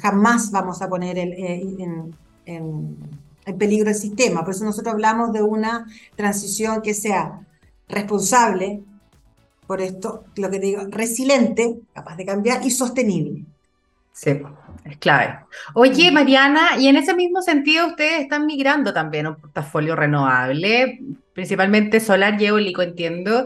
jamás 0.00 0.52
vamos 0.52 0.82
a 0.82 0.88
poner 0.88 1.18
el, 1.18 1.32
en, 1.32 2.14
en, 2.46 2.96
en 3.44 3.58
peligro 3.58 3.88
el 3.88 3.96
sistema. 3.96 4.44
Por 4.44 4.54
eso 4.54 4.64
nosotros 4.64 4.92
hablamos 4.92 5.32
de 5.32 5.42
una 5.42 5.86
transición 6.16 6.80
que 6.82 6.94
sea 6.94 7.43
responsable, 7.88 8.80
por 9.66 9.80
esto, 9.80 10.24
lo 10.36 10.50
que 10.50 10.58
digo, 10.58 10.82
resiliente, 10.90 11.80
capaz 11.92 12.16
de 12.16 12.26
cambiar 12.26 12.64
y 12.64 12.70
sostenible. 12.70 13.44
Sí, 14.12 14.40
es 14.84 14.96
clave. 14.98 15.40
Oye, 15.74 16.12
Mariana, 16.12 16.78
y 16.78 16.88
en 16.88 16.96
ese 16.96 17.14
mismo 17.14 17.42
sentido 17.42 17.88
ustedes 17.88 18.20
están 18.20 18.46
migrando 18.46 18.92
también 18.92 19.26
a 19.26 19.30
un 19.30 19.36
portafolio 19.36 19.96
renovable, 19.96 21.00
principalmente 21.32 21.98
solar 21.98 22.40
y 22.40 22.46
eólico, 22.46 22.82
entiendo. 22.82 23.44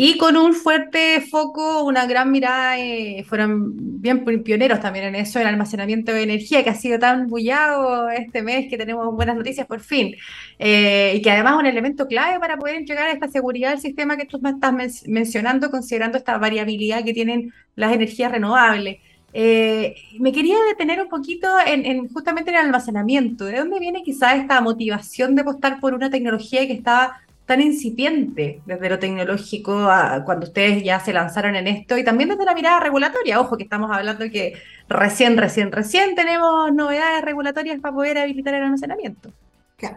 Y 0.00 0.16
con 0.16 0.36
un 0.36 0.54
fuerte 0.54 1.20
foco, 1.22 1.82
una 1.82 2.06
gran 2.06 2.30
mirada, 2.30 2.78
eh, 2.78 3.24
fueron 3.28 3.72
bien 4.00 4.24
pioneros 4.44 4.78
también 4.78 5.06
en 5.06 5.16
eso, 5.16 5.40
el 5.40 5.48
almacenamiento 5.48 6.12
de 6.12 6.22
energía, 6.22 6.62
que 6.62 6.70
ha 6.70 6.76
sido 6.76 7.00
tan 7.00 7.26
bullado 7.26 8.08
este 8.08 8.42
mes, 8.42 8.70
que 8.70 8.78
tenemos 8.78 9.12
buenas 9.12 9.34
noticias 9.34 9.66
por 9.66 9.80
fin, 9.80 10.14
eh, 10.60 11.14
y 11.16 11.20
que 11.20 11.32
además 11.32 11.54
es 11.54 11.58
un 11.58 11.66
elemento 11.66 12.06
clave 12.06 12.38
para 12.38 12.56
poder 12.56 12.76
entregar 12.76 13.08
esta 13.08 13.26
seguridad 13.26 13.70
del 13.70 13.80
sistema 13.80 14.16
que 14.16 14.24
tú 14.24 14.40
estás 14.40 15.02
mencionando, 15.08 15.68
considerando 15.68 16.16
esta 16.16 16.38
variabilidad 16.38 17.02
que 17.02 17.12
tienen 17.12 17.52
las 17.74 17.92
energías 17.92 18.30
renovables. 18.30 18.98
Eh, 19.32 19.96
me 20.20 20.30
quería 20.30 20.58
detener 20.68 21.02
un 21.02 21.08
poquito 21.08 21.48
en, 21.66 21.84
en, 21.84 22.08
justamente 22.08 22.52
en 22.52 22.56
el 22.58 22.66
almacenamiento. 22.66 23.46
¿De 23.46 23.58
dónde 23.58 23.80
viene 23.80 24.04
quizá 24.04 24.36
esta 24.36 24.60
motivación 24.60 25.34
de 25.34 25.42
apostar 25.42 25.80
por 25.80 25.92
una 25.92 26.08
tecnología 26.08 26.68
que 26.68 26.72
estaba 26.72 27.20
tan 27.48 27.62
incipiente 27.62 28.60
desde 28.66 28.90
lo 28.90 28.98
tecnológico 28.98 29.88
cuando 30.26 30.44
ustedes 30.44 30.84
ya 30.84 31.00
se 31.00 31.14
lanzaron 31.14 31.56
en 31.56 31.66
esto 31.66 31.96
y 31.96 32.04
también 32.04 32.28
desde 32.28 32.44
la 32.44 32.54
mirada 32.54 32.78
regulatoria. 32.78 33.40
Ojo 33.40 33.56
que 33.56 33.62
estamos 33.62 33.90
hablando 33.90 34.28
que 34.30 34.52
recién, 34.86 35.38
recién, 35.38 35.72
recién 35.72 36.14
tenemos 36.14 36.70
novedades 36.74 37.24
regulatorias 37.24 37.80
para 37.80 37.94
poder 37.94 38.18
habilitar 38.18 38.52
el 38.52 38.64
almacenamiento. 38.64 39.32
Claro. 39.78 39.96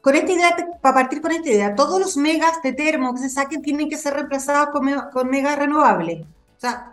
Con 0.00 0.16
esta 0.16 0.32
idea, 0.32 0.56
para 0.80 0.94
partir 0.96 1.22
con 1.22 1.30
esta 1.30 1.48
idea, 1.48 1.76
todos 1.76 2.00
los 2.00 2.16
megas 2.16 2.60
de 2.60 2.72
termo 2.72 3.14
que 3.14 3.20
se 3.20 3.30
saquen 3.30 3.62
tienen 3.62 3.88
que 3.88 3.96
ser 3.96 4.14
reemplazados 4.14 4.70
con, 4.70 5.30
megas 5.30 5.56
renovables. 5.56 6.22
O 6.22 6.60
sea, 6.60 6.90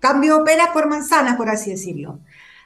cambio 0.00 0.44
peras 0.44 0.68
por 0.68 0.86
manzanas, 0.86 1.36
por 1.36 1.48
así 1.48 1.70
decirlo. 1.70 2.18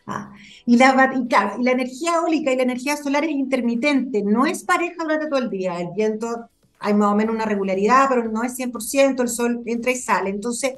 Ah, 0.06 0.32
y, 0.66 0.76
la, 0.76 1.14
y, 1.14 1.62
la 1.62 1.70
energía 1.70 2.16
eólica 2.16 2.52
y 2.52 2.56
la 2.56 2.62
energía 2.62 2.96
solar 2.96 3.24
es 3.24 3.30
intermitente, 3.30 4.22
no 4.22 4.44
es 4.44 4.62
pareja 4.62 5.02
durante 5.02 5.28
todo 5.28 5.38
el 5.38 5.50
día. 5.50 5.80
El 5.80 5.88
viento 5.96 6.48
hay 6.78 6.94
más 6.94 7.12
o 7.12 7.14
menos 7.14 7.34
una 7.34 7.46
regularidad, 7.46 8.06
pero 8.08 8.24
no 8.30 8.42
es 8.44 8.58
100%, 8.58 9.22
el 9.22 9.28
sol 9.28 9.62
entra 9.64 9.90
y 9.92 9.96
sale. 9.96 10.30
Entonces, 10.30 10.74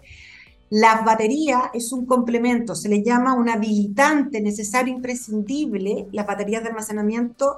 la 0.70 1.02
batería 1.02 1.70
es 1.74 1.92
un 1.92 2.06
complemento, 2.06 2.74
se 2.74 2.88
le 2.88 3.02
llama 3.02 3.34
un 3.34 3.48
habilitante 3.48 4.40
necesario, 4.40 4.94
imprescindible, 4.94 6.06
las 6.12 6.26
baterías 6.26 6.62
de 6.62 6.70
almacenamiento, 6.70 7.56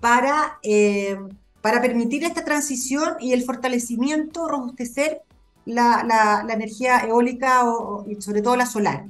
para, 0.00 0.58
eh, 0.62 1.16
para 1.60 1.80
permitir 1.80 2.24
esta 2.24 2.44
transición 2.44 3.16
y 3.20 3.32
el 3.32 3.42
fortalecimiento, 3.42 4.48
robustecer 4.48 5.22
la, 5.66 6.04
la, 6.04 6.52
energía 6.52 7.00
eólica 7.00 7.64
o, 7.64 8.04
y 8.08 8.20
sobre 8.20 8.42
todo 8.42 8.56
la 8.56 8.66
solar. 8.66 9.06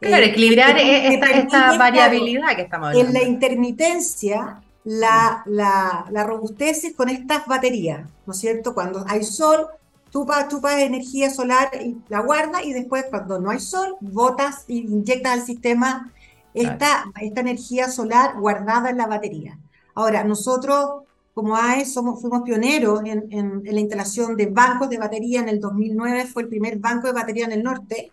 Claro, 0.00 0.24
eh, 0.24 0.28
equilibrar 0.28 0.76
esta, 0.78 1.76
variabilidad 1.78 2.54
que 2.54 2.62
estamos 2.62 2.88
hablando. 2.88 3.08
En 3.08 3.14
la 3.14 3.22
intermitencia, 3.22 4.60
la, 4.84 5.42
la, 5.46 6.06
la 6.10 6.24
robusteces 6.24 6.94
con 6.94 7.08
estas 7.08 7.46
baterías, 7.46 8.08
¿no 8.26 8.32
es 8.32 8.38
cierto? 8.38 8.74
Cuando 8.74 9.04
hay 9.08 9.24
sol, 9.24 9.66
tú 10.10 10.26
pasas 10.26 10.80
energía 10.80 11.30
solar 11.30 11.70
y 11.82 11.96
la 12.08 12.20
guardas 12.20 12.64
y 12.64 12.72
después 12.72 13.04
cuando 13.10 13.38
no 13.38 13.50
hay 13.50 13.60
sol, 13.60 13.96
botas 14.00 14.64
e 14.68 14.74
inyectas 14.74 15.32
al 15.32 15.42
sistema 15.42 16.12
esta, 16.54 17.04
esta 17.20 17.40
energía 17.40 17.90
solar 17.90 18.38
guardada 18.38 18.90
en 18.90 18.96
la 18.96 19.06
batería. 19.06 19.58
Ahora, 19.94 20.24
nosotros 20.24 21.02
como 21.34 21.54
AE 21.54 21.84
somos, 21.84 22.22
fuimos 22.22 22.42
pioneros 22.44 23.00
en, 23.00 23.26
en, 23.30 23.62
en, 23.66 23.74
la 23.74 23.80
instalación 23.80 24.36
de 24.36 24.46
bancos 24.46 24.88
de 24.88 24.96
batería. 24.96 25.40
En 25.40 25.50
el 25.50 25.60
2009 25.60 26.24
fue 26.24 26.44
el 26.44 26.48
primer 26.48 26.78
banco 26.78 27.08
de 27.08 27.12
batería 27.12 27.44
en 27.44 27.52
el 27.52 27.62
norte. 27.62 28.10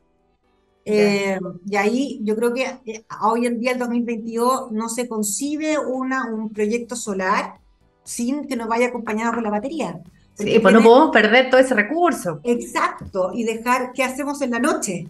Eh, 0.85 1.39
y 1.65 1.75
ahí 1.75 2.19
yo 2.23 2.35
creo 2.35 2.53
que 2.53 2.79
eh, 2.85 3.05
hoy 3.21 3.45
en 3.45 3.59
día, 3.59 3.71
el 3.71 3.79
2022, 3.79 4.71
no 4.71 4.89
se 4.89 5.07
concibe 5.07 5.77
una, 5.77 6.25
un 6.25 6.49
proyecto 6.49 6.95
solar 6.95 7.55
sin 8.03 8.47
que 8.47 8.55
nos 8.55 8.67
vaya 8.67 8.87
acompañado 8.87 9.33
con 9.33 9.43
la 9.43 9.49
batería. 9.49 10.01
Sí, 10.35 10.59
pues 10.59 10.73
no 10.73 10.81
podemos 10.81 11.11
perder 11.11 11.49
todo 11.49 11.61
ese 11.61 11.75
recurso. 11.75 12.39
Exacto, 12.43 13.31
y 13.33 13.43
dejar 13.43 13.93
qué 13.93 14.03
hacemos 14.03 14.41
en 14.41 14.51
la 14.51 14.59
noche. 14.59 15.07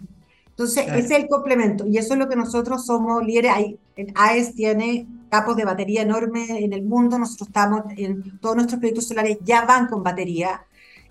Entonces, 0.50 0.86
ese 0.86 0.98
es 0.98 1.10
el 1.10 1.28
complemento, 1.28 1.84
y 1.86 1.98
eso 1.98 2.12
es 2.12 2.20
lo 2.20 2.28
que 2.28 2.36
nosotros 2.36 2.86
somos 2.86 3.24
líderes. 3.24 3.52
Ahí, 3.52 3.78
AES 4.14 4.54
tiene 4.54 5.08
capos 5.28 5.56
de 5.56 5.64
batería 5.64 6.02
enormes 6.02 6.48
en 6.50 6.72
el 6.72 6.84
mundo, 6.84 7.18
nosotros 7.18 7.48
estamos 7.48 7.82
en 7.96 8.38
todos 8.38 8.54
nuestros 8.54 8.78
proyectos 8.78 9.08
solares 9.08 9.38
ya 9.42 9.64
van 9.64 9.88
con 9.88 10.04
batería, 10.04 10.62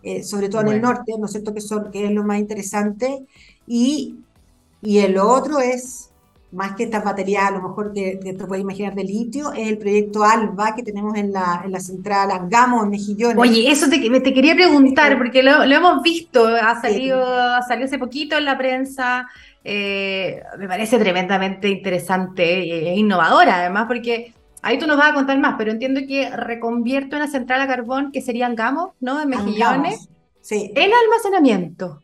eh, 0.02 0.24
sobre 0.24 0.48
todo 0.48 0.62
en 0.62 0.70
el 0.70 0.82
norte, 0.82 1.14
¿no 1.20 1.26
es 1.26 1.32
cierto? 1.32 1.54
Que, 1.54 1.60
son, 1.60 1.92
que 1.92 2.06
es 2.06 2.12
lo 2.12 2.24
más 2.24 2.40
interesante, 2.40 3.26
y 3.68 4.16
y 4.84 5.00
el 5.00 5.18
otro 5.18 5.60
es, 5.60 6.12
más 6.52 6.76
que 6.76 6.84
estas 6.84 7.04
baterías, 7.04 7.46
a 7.46 7.52
lo 7.52 7.62
mejor 7.62 7.94
que, 7.94 8.20
te 8.22 8.34
puedes 8.46 8.62
imaginar 8.62 8.94
de 8.94 9.04
litio, 9.04 9.54
es 9.54 9.68
el 9.70 9.78
proyecto 9.78 10.24
ALBA 10.24 10.76
que 10.76 10.84
tenemos 10.84 11.16
en 11.16 11.32
la, 11.32 11.62
en 11.66 11.72
la 11.72 11.80
central 11.80 12.32
Angamo, 12.32 12.84
en 12.84 12.90
Mejillones. 12.90 13.38
Oye, 13.38 13.72
eso 13.72 13.90
te, 13.90 13.98
te 13.98 14.34
quería 14.34 14.54
preguntar, 14.54 15.18
porque 15.18 15.42
lo, 15.42 15.66
lo, 15.66 15.76
hemos 15.76 16.04
visto, 16.04 16.46
ha 16.48 16.80
salido, 16.80 17.26
salió 17.68 17.86
hace 17.86 17.98
poquito 17.98 18.38
en 18.38 18.46
la 18.46 18.58
prensa. 18.58 19.28
Eh, 19.64 20.44
me 20.60 20.68
parece 20.68 21.00
tremendamente 21.00 21.70
interesante 21.70 22.44
e 22.90 22.96
innovadora, 22.96 23.62
además, 23.62 23.86
porque 23.88 24.34
ahí 24.62 24.78
tú 24.78 24.86
nos 24.86 24.98
vas 24.98 25.12
a 25.12 25.14
contar 25.14 25.40
más, 25.40 25.56
pero 25.58 25.72
entiendo 25.72 26.02
que 26.08 26.30
reconvierte 26.30 27.16
una 27.16 27.28
central 27.28 27.62
a 27.62 27.68
carbón 27.68 28.12
que 28.12 28.22
sería 28.22 28.48
Angamo, 28.48 28.96
¿no? 29.00 29.22
En 29.22 29.30
Mejillones. 29.30 30.10
Sí. 30.42 30.72
En 30.76 30.92
almacenamiento. 30.94 32.02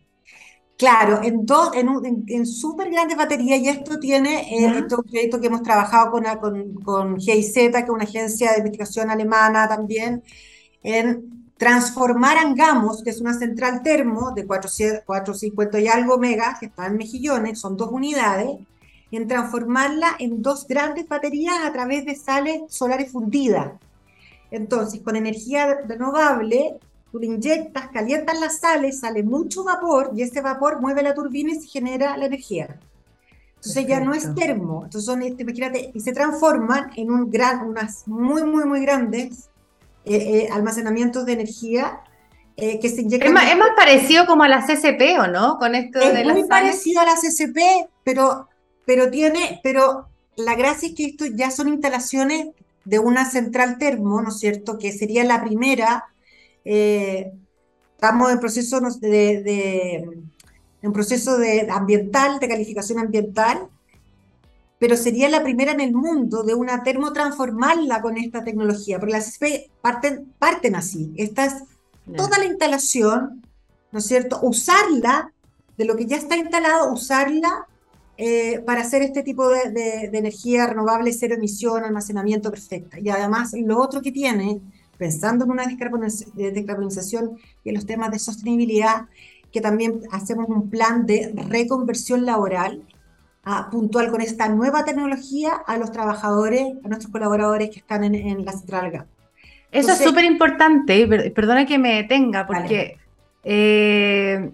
Claro, 0.79 1.21
en, 1.21 1.45
dos, 1.45 1.71
en, 1.75 2.23
en, 2.27 2.45
súper 2.45 2.89
grandes 2.89 3.17
baterías, 3.17 3.59
y 3.59 3.67
esto 3.67 3.99
tiene, 3.99 4.47
eh, 4.49 4.65
un 4.65 4.87
proyecto 4.87 5.41
que 5.41 5.47
hemos 5.47 5.61
trabajado 5.61 6.09
con, 6.09 6.23
con, 6.39 6.73
con 6.75 7.19
GIZ, 7.19 7.53
que 7.53 7.67
es 7.79 7.89
una 7.89 8.05
agencia 8.05 8.53
de 8.53 8.59
investigación 8.59 9.09
alemana 9.09 9.67
también, 9.67 10.23
en 10.81 11.51
transformar 11.57 12.37
Angamos, 12.37 13.03
que 13.03 13.09
es 13.09 13.19
una 13.19 13.33
central 13.33 13.83
termo 13.83 14.31
de 14.31 14.45
450 14.45 15.81
y 15.81 15.89
algo 15.89 16.17
megas, 16.17 16.59
que 16.61 16.67
está 16.67 16.85
en 16.85 16.95
Mejillones, 16.95 17.59
son 17.59 17.75
dos 17.75 17.91
unidades, 17.91 18.47
en 19.11 19.27
transformarla 19.27 20.15
en 20.17 20.41
dos 20.41 20.65
grandes 20.65 21.09
baterías 21.09 21.59
a 21.61 21.73
través 21.73 22.05
de 22.05 22.15
sales 22.15 22.61
solares 22.69 23.11
fundidas. 23.11 23.73
Entonces, 24.49 25.01
con 25.01 25.17
energía 25.17 25.81
renovable, 25.85 26.79
tú 27.11 27.19
le 27.19 27.27
inyectas, 27.27 27.89
calientas 27.89 28.39
las 28.39 28.59
sales, 28.59 28.99
sale 28.99 29.23
mucho 29.23 29.63
vapor 29.63 30.11
y 30.15 30.21
ese 30.21 30.41
vapor 30.41 30.81
mueve 30.81 31.03
la 31.03 31.13
turbina 31.13 31.51
y 31.51 31.59
se 31.59 31.67
genera 31.67 32.17
la 32.17 32.25
energía. 32.25 32.79
Entonces 33.55 33.87
ya 33.87 33.99
no 33.99 34.13
es 34.13 34.33
termo, 34.35 34.85
entonces 34.85 35.05
son, 35.05 35.21
este, 35.21 35.43
imagínate, 35.43 35.91
y 35.93 35.99
se 35.99 36.13
transforman 36.13 36.91
en 36.95 37.11
un 37.11 37.29
gran, 37.29 37.67
unas 37.67 38.07
muy, 38.07 38.43
muy, 38.43 38.63
muy 38.63 38.81
grandes 38.81 39.49
eh, 40.05 40.15
eh, 40.15 40.49
almacenamientos 40.49 41.25
de 41.25 41.33
energía 41.33 41.99
eh, 42.55 42.79
que 42.79 42.87
se 42.87 43.01
inyectan. 43.01 43.27
Es 43.27 43.33
más, 43.33 43.51
es 43.51 43.57
más, 43.57 43.69
parecido 43.75 44.25
como 44.27 44.43
a 44.43 44.47
la 44.47 44.65
CCP, 44.65 45.19
¿o 45.19 45.27
no? 45.27 45.57
Con 45.59 45.75
esto 45.75 45.99
es 45.99 46.25
muy 46.25 46.45
parecido 46.45 47.01
a 47.01 47.05
la 47.05 47.15
CCP, 47.15 47.89
pero, 48.05 48.47
pero 48.85 49.11
tiene, 49.11 49.59
pero 49.61 50.07
la 50.37 50.55
gracia 50.55 50.87
es 50.87 50.95
que 50.95 51.05
esto 51.05 51.25
ya 51.25 51.51
son 51.51 51.67
instalaciones 51.67 52.47
de 52.85 52.99
una 52.99 53.29
central 53.29 53.77
termo, 53.77 54.21
¿no 54.21 54.29
es 54.29 54.39
cierto? 54.39 54.77
Que 54.77 54.93
sería 54.93 55.25
la 55.25 55.43
primera 55.43 56.08
eh, 56.71 57.33
estamos 57.95 58.31
en 58.31 58.39
proceso 58.39 58.79
de, 59.01 60.07
en 60.83 60.93
proceso 60.93 61.39
de 61.39 61.67
ambiental, 61.71 62.39
de 62.39 62.47
calificación 62.47 62.99
ambiental, 62.99 63.67
pero 64.77 64.95
sería 64.95 65.29
la 65.29 65.41
primera 65.41 65.71
en 65.71 65.81
el 65.81 65.93
mundo 65.93 66.43
de 66.43 66.53
una 66.53 66.83
termotransformarla 66.83 68.03
con 68.03 68.17
esta 68.17 68.43
tecnología, 68.43 68.99
porque 68.99 69.13
las 69.13 69.31
CSP 69.31 69.71
parten, 69.81 70.31
parten 70.37 70.75
así. 70.75 71.11
Esta 71.17 71.45
es 71.45 71.55
toda 72.15 72.37
la 72.37 72.45
instalación, 72.45 73.43
¿no 73.91 73.97
es 73.97 74.05
cierto? 74.05 74.39
Usarla, 74.43 75.33
de 75.75 75.85
lo 75.85 75.95
que 75.95 76.05
ya 76.05 76.17
está 76.17 76.37
instalado, 76.37 76.93
usarla 76.93 77.65
eh, 78.15 78.59
para 78.59 78.81
hacer 78.81 79.01
este 79.01 79.23
tipo 79.23 79.49
de, 79.49 79.71
de, 79.71 80.17
energía 80.17 80.67
renovable, 80.67 81.13
cero 81.13 81.33
emisión, 81.33 81.83
almacenamiento 81.83 82.51
perfecta. 82.51 82.99
Y 82.99 83.09
además, 83.09 83.53
lo 83.53 83.81
otro 83.81 84.03
que 84.03 84.11
tiene 84.11 84.61
pensando 84.99 85.45
en 85.45 85.51
una 85.51 85.65
descarbonización 85.65 87.39
y 87.63 87.69
en 87.69 87.75
los 87.75 87.87
temas 87.87 88.11
de 88.11 88.19
sostenibilidad, 88.19 89.07
que 89.51 89.61
también 89.61 90.01
hacemos 90.11 90.47
un 90.49 90.69
plan 90.69 91.07
de 91.07 91.33
reconversión 91.47 92.25
laboral 92.25 92.83
ah, 93.43 93.69
puntual 93.71 94.11
con 94.11 94.21
esta 94.21 94.49
nueva 94.49 94.83
tecnología 94.83 95.53
a 95.65 95.77
los 95.77 95.91
trabajadores, 95.91 96.67
a 96.83 96.87
nuestros 96.87 97.11
colaboradores 97.11 97.69
que 97.71 97.79
están 97.79 98.03
en, 98.03 98.45
la 98.45 98.51
central 98.51 99.07
Eso 99.71 99.93
es 99.93 99.99
súper 99.99 100.25
importante, 100.25 101.31
perdona 101.31 101.65
que 101.65 101.79
me 101.79 101.95
detenga, 101.95 102.45
porque 102.45 102.97
eh, 103.43 104.51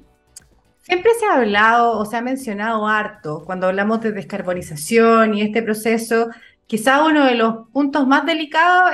siempre 0.84 1.12
se 1.19 1.25
ha 1.25 1.38
hablado 1.38 1.97
o 1.97 2.05
se 2.05 2.17
ha 2.17 2.21
mencionado 2.21 2.88
harto 2.88 3.43
cuando 3.45 3.67
hablamos 3.67 4.01
de 4.01 4.12
descarbonización 4.12 5.34
y 5.34 5.41
este 5.41 5.63
proceso, 5.63 6.29
quizá 6.67 7.04
uno 7.04 7.25
de 7.25 7.36
los 7.36 7.67
puntos 7.71 8.08
más 8.08 8.25
delicados 8.25 8.91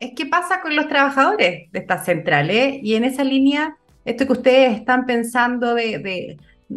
es 0.00 0.12
qué 0.16 0.26
pasa 0.26 0.60
con 0.60 0.76
los 0.76 0.88
trabajadores 0.88 1.70
de 1.70 1.78
estas 1.78 2.04
centrales. 2.04 2.78
Y 2.82 2.94
en 2.94 3.04
esa 3.04 3.24
línea, 3.24 3.76
esto 4.04 4.26
que 4.26 4.32
ustedes 4.32 4.78
están 4.78 5.06
pensando 5.06 5.74
de, 5.74 6.36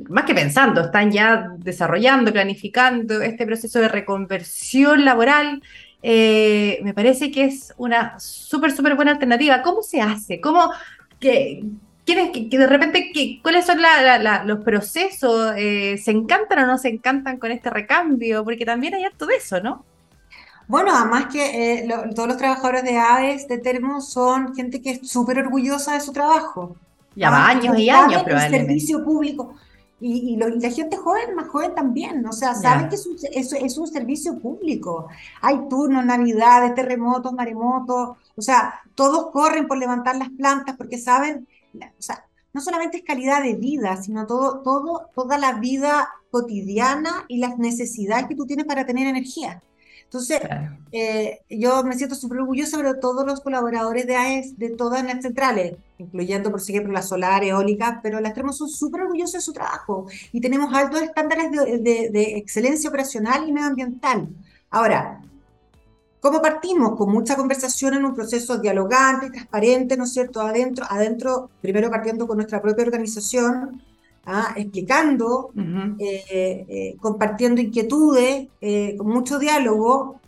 más 0.10 0.26
que 0.26 0.34
pensando, 0.34 0.82
están 0.82 1.12
ya 1.12 1.52
desarrollando, 1.58 2.32
planificando 2.32 3.22
este 3.22 3.46
proceso 3.46 3.80
de 3.80 3.88
reconversión 3.88 5.06
laboral, 5.06 5.62
eh, 6.04 6.80
me 6.84 6.94
parece 6.94 7.32
que 7.32 7.46
es 7.46 7.74
una 7.78 8.20
súper, 8.20 8.72
súper 8.72 8.96
buena 8.96 9.12
alternativa. 9.12 9.62
¿Cómo 9.62 9.82
se 9.82 10.02
hace? 10.02 10.40
¿Cómo, 10.40 10.72
que, 11.20 11.64
¿Quiénes, 12.06 12.30
que, 12.32 12.58
de 12.58 12.68
repente, 12.68 13.12
¿cuáles 13.42 13.66
son 13.66 13.80
los 14.46 14.60
procesos? 14.60 15.54
Eh, 15.58 15.98
¿Se 15.98 16.12
encantan 16.12 16.60
o 16.60 16.68
no 16.68 16.78
se 16.78 16.90
encantan 16.90 17.38
con 17.38 17.52
este 17.52 17.70
recambio? 17.70 18.44
Porque 18.44 18.66
también 18.66 18.94
hay 18.94 19.04
harto 19.04 19.26
de 19.26 19.36
eso, 19.36 19.60
¿no? 19.60 19.84
Bueno, 20.68 20.92
además 20.94 21.28
que 21.32 21.80
eh, 21.80 21.88
todos 22.14 22.28
los 22.28 22.38
trabajadores 22.38 22.84
de 22.84 22.98
AES, 22.98 23.48
de 23.48 23.58
Termo, 23.58 24.02
son 24.02 24.54
gente 24.54 24.82
que 24.82 24.92
es 24.92 25.10
súper 25.10 25.40
orgullosa 25.40 25.94
de 25.94 26.02
su 26.02 26.12
trabajo. 26.12 26.76
Lleva 27.16 27.48
años 27.48 27.78
y 27.80 27.90
años, 27.90 28.24
probablemente. 28.24 28.58
El 28.58 28.66
servicio 28.68 29.04
público. 29.04 29.54
Y, 30.00 30.38
la 30.38 30.70
gente 30.70 30.96
joven, 30.96 31.34
más 31.34 31.48
joven 31.48 31.74
también, 31.74 32.24
o 32.28 32.32
sea, 32.32 32.54
saben 32.54 32.88
que 32.88 32.96
es 32.96 33.08
un, 33.08 33.18
es, 33.32 33.78
un, 33.80 33.88
servicio 33.88 34.38
público. 34.38 35.08
Hay 35.42 35.68
turnos, 35.68 36.06
navidades, 36.06 36.76
terremotos, 36.76 37.34
maremotos, 37.34 38.16
o 38.36 38.42
sea, 38.42 38.76
todos 38.94 39.32
corren 39.32 39.68
por 39.68 39.80
levantar 39.80 40.16
las 40.18 40.30
plantas 40.30 40.78
porque 40.78 41.00
saben, 41.00 41.48
o 41.74 42.02
sea, 42.02 42.24
no 42.54 42.62
solamente 42.62 42.98
es 42.98 43.04
calidad 43.04 43.42
de 43.42 43.56
vida, 43.56 43.98
sino 43.98 44.28
todo, 44.28 44.60
todo, 44.60 45.10
toda 45.16 45.40
la 45.40 45.54
vida 45.54 46.10
cotidiana 46.30 47.26
y 47.28 47.40
las 47.40 47.58
necesidades 47.58 48.28
que 48.28 48.36
tú 48.36 48.46
tienes 48.46 48.68
para 48.68 48.86
tener 48.86 49.08
energía. 49.08 49.64
Entonces, 50.08 50.40
eh, 50.94 51.42
yo 51.50 51.84
me 51.84 51.98
siento 51.98 52.16
súper 52.16 52.40
orgullosa 52.40 52.82
de 52.82 52.96
todos 52.96 53.26
los 53.26 53.42
colaboradores 53.42 54.08
de 54.08 54.16
AES, 54.16 54.58
de 54.58 54.70
todas 54.70 55.04
las 55.04 55.22
centrales, 55.22 55.76
incluyendo, 55.98 56.50
por 56.50 56.62
ejemplo, 56.62 56.94
las 56.94 57.10
solares, 57.10 57.50
eólicas, 57.50 58.00
pero 58.02 58.22
las 58.22 58.34
tenemos 58.34 58.58
son 58.58 58.70
súper 58.70 59.02
orgullosos 59.02 59.34
de 59.34 59.42
su 59.42 59.52
trabajo 59.52 60.08
y 60.32 60.40
tenemos 60.40 60.74
altos 60.74 61.02
estándares 61.02 61.52
de, 61.52 62.38
excelencia 62.38 62.90
operacional 62.90 63.50
y 63.50 63.52
medioambiental. 63.52 64.30
Ahora, 64.70 65.22
¿Cómo 66.20 66.42
partimos? 66.42 66.98
Con 66.98 67.12
mucha 67.12 67.36
conversación 67.36 67.94
en 67.94 68.04
un 68.04 68.16
proceso 68.16 68.58
dialogante, 68.58 69.30
transparente, 69.30 69.96
¿no 69.96 70.06
es 70.06 70.14
cierto? 70.14 70.42
Adentro, 70.42 70.86
adentro, 70.90 71.52
primero 71.62 71.92
partiendo 71.92 72.28
con 72.28 72.38
nuestra 72.38 72.60
propia 72.60 72.84
organización, 72.86 73.82
¿ah? 74.28 74.54
explicando, 74.56 75.52
eh, 76.00 76.66
eh, 76.70 76.96
compartiendo 77.00 77.62
inquietudes, 77.62 78.48
eh, 78.62 78.96
con 78.98 79.08
mucho 79.08 79.40
diálogo 79.40 80.20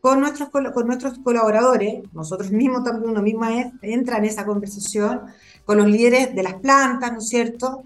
con 0.00 0.20
nuestros, 0.20 0.48
con 0.50 0.86
nuestros 0.86 1.18
colaboradores, 1.18 2.04
nosotros 2.12 2.52
mismos 2.52 2.84
también, 2.84 3.10
uno 3.10 3.20
mismo 3.20 3.44
entra 3.82 4.18
en 4.18 4.26
esa 4.26 4.46
conversación, 4.46 5.22
con 5.64 5.76
los 5.76 5.88
líderes 5.88 6.34
de 6.36 6.42
las 6.44 6.54
plantas, 6.54 7.12
¿no 7.12 7.18
es 7.18 7.28
cierto? 7.28 7.82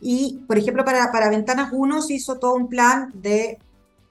y, 0.00 0.40
por 0.46 0.58
ejemplo, 0.58 0.84
para, 0.84 1.10
para 1.10 1.28
Ventanas 1.28 1.70
1 1.72 2.02
se 2.02 2.14
hizo 2.14 2.38
todo 2.38 2.54
un 2.54 2.68
plan 2.68 3.10
de 3.14 3.58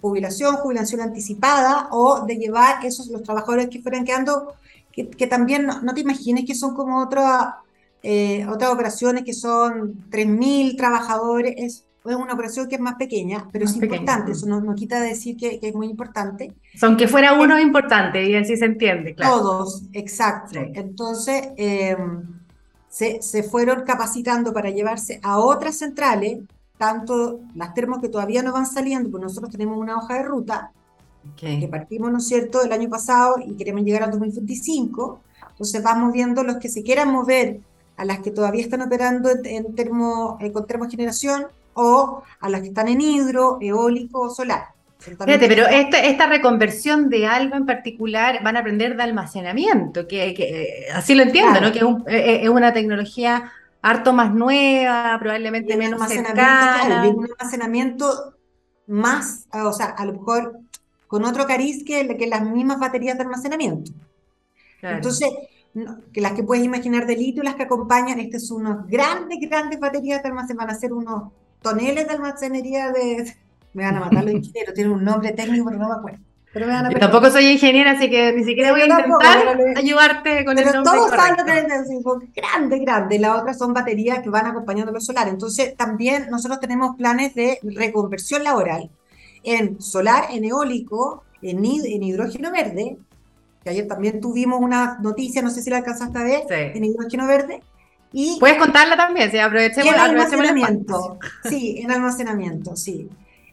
jubilación, 0.01 0.57
jubilación 0.57 1.01
anticipada 1.01 1.87
o 1.91 2.25
de 2.25 2.35
llevar 2.35 2.85
esos 2.85 3.07
los 3.07 3.23
trabajadores 3.23 3.69
que 3.69 3.81
fueran 3.81 4.03
quedando, 4.03 4.53
que, 4.91 5.27
también 5.27 5.65
no, 5.65 5.81
no, 5.81 5.93
te 5.93 6.01
imagines 6.01 6.45
que 6.45 6.55
son 6.55 6.75
como 6.75 7.01
otra 7.01 7.62
eh, 8.05 8.45
otras 8.47 8.71
operaciones 8.71 9.23
que 9.23 9.33
son 9.33 10.09
3.000 10.09 10.75
trabajadores, 10.75 11.53
es, 11.57 11.85
una 12.03 12.33
operación 12.33 12.67
que 12.67 12.75
es 12.75 12.81
más 12.81 12.95
pequeña, 12.95 13.47
pero 13.49 13.63
es 13.63 13.75
importante, 13.77 14.33
eso 14.33 14.45
no, 14.45 14.75
quita 14.75 14.99
decir 14.99 15.37
que, 15.37 15.59
es 15.61 15.73
muy 15.73 15.87
importante. 15.87 16.53
Son 16.75 16.97
que 16.97 17.07
fuera 17.07 17.31
uno 17.31 17.57
importante, 17.57 18.29
y 18.29 18.35
así 18.35 18.57
se 18.57 18.65
entiende, 18.65 19.15
claro. 19.15 19.37
Todos, 19.37 19.83
exacto. 19.93 20.59
Entonces, 20.73 21.47
em, 21.55 22.41
se, 22.89 23.21
se, 23.21 23.41
fueron 23.41 23.83
capacitando 23.85 24.51
para 24.51 24.69
llevarse 24.69 25.21
a 25.23 25.39
otras 25.39 25.77
centrales, 25.77 26.39
tanto 26.77 27.39
las 27.55 27.73
termos 27.73 27.99
que 28.01 28.09
todavía 28.09 28.43
no 28.43 28.51
van 28.51 28.65
saliendo, 28.65 29.09
porque 29.09 29.27
nosotros 29.27 29.49
tenemos 29.49 29.77
una 29.77 29.95
hoja 29.95 30.15
de 30.15 30.23
ruta, 30.23 30.73
que 31.37 31.69
partimos, 31.71 32.11
¿no 32.11 32.17
es 32.17 32.27
cierto?, 32.27 32.61
el 32.63 32.73
año 32.73 32.89
pasado 32.89 33.35
y 33.39 33.55
queremos 33.55 33.83
llegar 33.83 34.03
al 34.03 34.11
2025. 34.11 35.21
Entonces 35.51 35.81
vamos 35.81 36.11
viendo 36.11 36.43
los 36.43 36.57
que 36.57 36.67
se 36.67 36.83
quieran 36.83 37.11
mover 37.11 37.61
a 37.97 38.05
las 38.05 38.19
que 38.19 38.31
todavía 38.31 38.61
están 38.61 38.81
operando 38.81 39.29
en 39.43 39.75
termo, 39.75 40.37
eh, 40.41 40.51
con 40.51 40.65
termogeneración 40.65 41.47
o 41.73 42.23
a 42.39 42.49
las 42.49 42.61
que 42.61 42.67
están 42.67 42.87
en 42.87 43.01
hidro, 43.01 43.57
eólico 43.61 44.21
o 44.21 44.29
solar. 44.29 44.65
Fíjate, 44.99 45.47
pero 45.49 45.67
esta, 45.67 45.99
esta 45.99 46.27
reconversión 46.27 47.09
de 47.09 47.27
algo 47.27 47.55
en 47.55 47.65
particular 47.65 48.41
van 48.41 48.55
a 48.55 48.61
aprender 48.61 48.95
de 48.95 49.03
almacenamiento, 49.03 50.07
que, 50.07 50.33
que 50.33 50.85
así 50.93 51.13
lo 51.13 51.23
entiendo, 51.23 51.59
¿no? 51.59 51.73
Que 51.73 51.79
es, 51.79 51.83
un, 51.83 52.03
eh, 52.07 52.17
eh, 52.17 52.39
es, 52.43 52.49
una 52.49 52.71
tecnología 52.71 53.51
harto 53.81 54.13
más 54.13 54.33
nueva, 54.33 55.17
probablemente 55.19 55.75
menos 55.75 56.07
cercana. 56.07 57.09
un 57.09 57.25
almacenamiento 57.25 58.35
más, 58.87 59.45
o 59.51 59.73
sea, 59.73 59.87
a 59.87 60.05
lo 60.05 60.13
mejor 60.13 60.59
con 61.07 61.25
otro 61.25 61.45
cariz 61.45 61.83
que, 61.83 62.15
que 62.15 62.27
las 62.27 62.43
mismas 62.43 62.79
baterías 62.79 63.17
de 63.17 63.23
almacenamiento. 63.23 63.91
Entonces, 64.81 65.29
que 66.13 66.21
las 66.21 66.33
que 66.33 66.43
puedes 66.43 66.63
imaginar 66.63 67.07
de 67.07 67.17
litio, 67.17 67.43
las 67.43 67.55
que 67.55 67.63
acompañan, 67.63 68.19
este 68.19 68.37
es 68.37 68.51
unos 68.51 68.87
grandes, 68.87 69.39
grandes 69.41 69.79
baterías 69.79 70.21
de 70.21 70.29
almacén, 70.29 70.57
van 70.57 70.69
a 70.69 70.75
ser 70.75 70.93
unos 70.93 71.31
toneles 71.61 72.07
de 72.07 72.13
almacenería 72.13 72.91
de... 72.91 73.33
Me 73.73 73.83
van 73.83 73.95
a 73.95 74.01
matar 74.01 74.23
los 74.23 74.35
ingenieros, 74.35 74.75
tienen 74.75 74.93
un 74.93 75.03
nombre 75.03 75.31
técnico, 75.31 75.65
pero 75.65 75.79
no 75.79 75.87
me 75.87 75.95
acuerdo. 75.95 76.19
Pero 76.53 76.67
me 76.67 76.73
van 76.73 76.85
a 76.85 76.91
Yo 76.91 76.99
tampoco 76.99 77.31
soy 77.31 77.47
ingeniera, 77.47 77.93
así 77.93 78.07
que 78.07 78.31
ni 78.33 78.43
siquiera 78.43 78.71
voy 78.71 78.81
a 78.81 78.85
intentar 78.85 79.57
ayudarte 79.75 80.45
con 80.45 80.55
el 80.59 80.65
nombre 80.65 80.83
todos 80.83 81.09
saben 81.09 81.37
lo 81.37 82.19
que 82.19 82.39
grande, 82.39 82.77
grande. 82.77 83.17
Las 83.17 83.41
otras 83.41 83.57
son 83.57 83.73
baterías 83.73 84.19
que 84.19 84.29
van 84.29 84.45
acompañando 84.45 84.91
los 84.91 85.07
solares. 85.07 85.33
Entonces, 85.33 85.75
también 85.75 86.27
nosotros 86.29 86.59
tenemos 86.59 86.95
planes 86.97 87.33
de 87.33 87.57
reconversión 87.63 88.43
laboral 88.43 88.91
en 89.41 89.81
solar, 89.81 90.25
en 90.29 90.45
eólico, 90.45 91.23
en, 91.41 91.65
en 91.65 92.03
hidrógeno 92.03 92.51
verde, 92.51 92.97
que 93.63 93.69
ayer 93.69 93.87
también 93.87 94.19
tuvimos 94.19 94.59
una 94.59 94.97
noticia, 95.01 95.41
no 95.41 95.49
sé 95.49 95.61
si 95.61 95.69
la 95.69 95.77
alcanzaste 95.77 96.17
a 96.17 96.23
ver, 96.23 96.43
en 96.49 96.83
hidrógeno 96.83 97.27
verde. 97.27 97.61
Y, 98.11 98.37
Puedes 98.39 98.57
contarla 98.57 98.95
también, 98.95 99.31
sí, 99.31 99.39
aprovechemos, 99.39 99.93
en 99.93 99.99
almacenamiento. 99.99 101.17
Sí, 101.49 101.79
en 101.79 101.91
almacenamiento, 101.91 102.75
sí. 102.75 103.09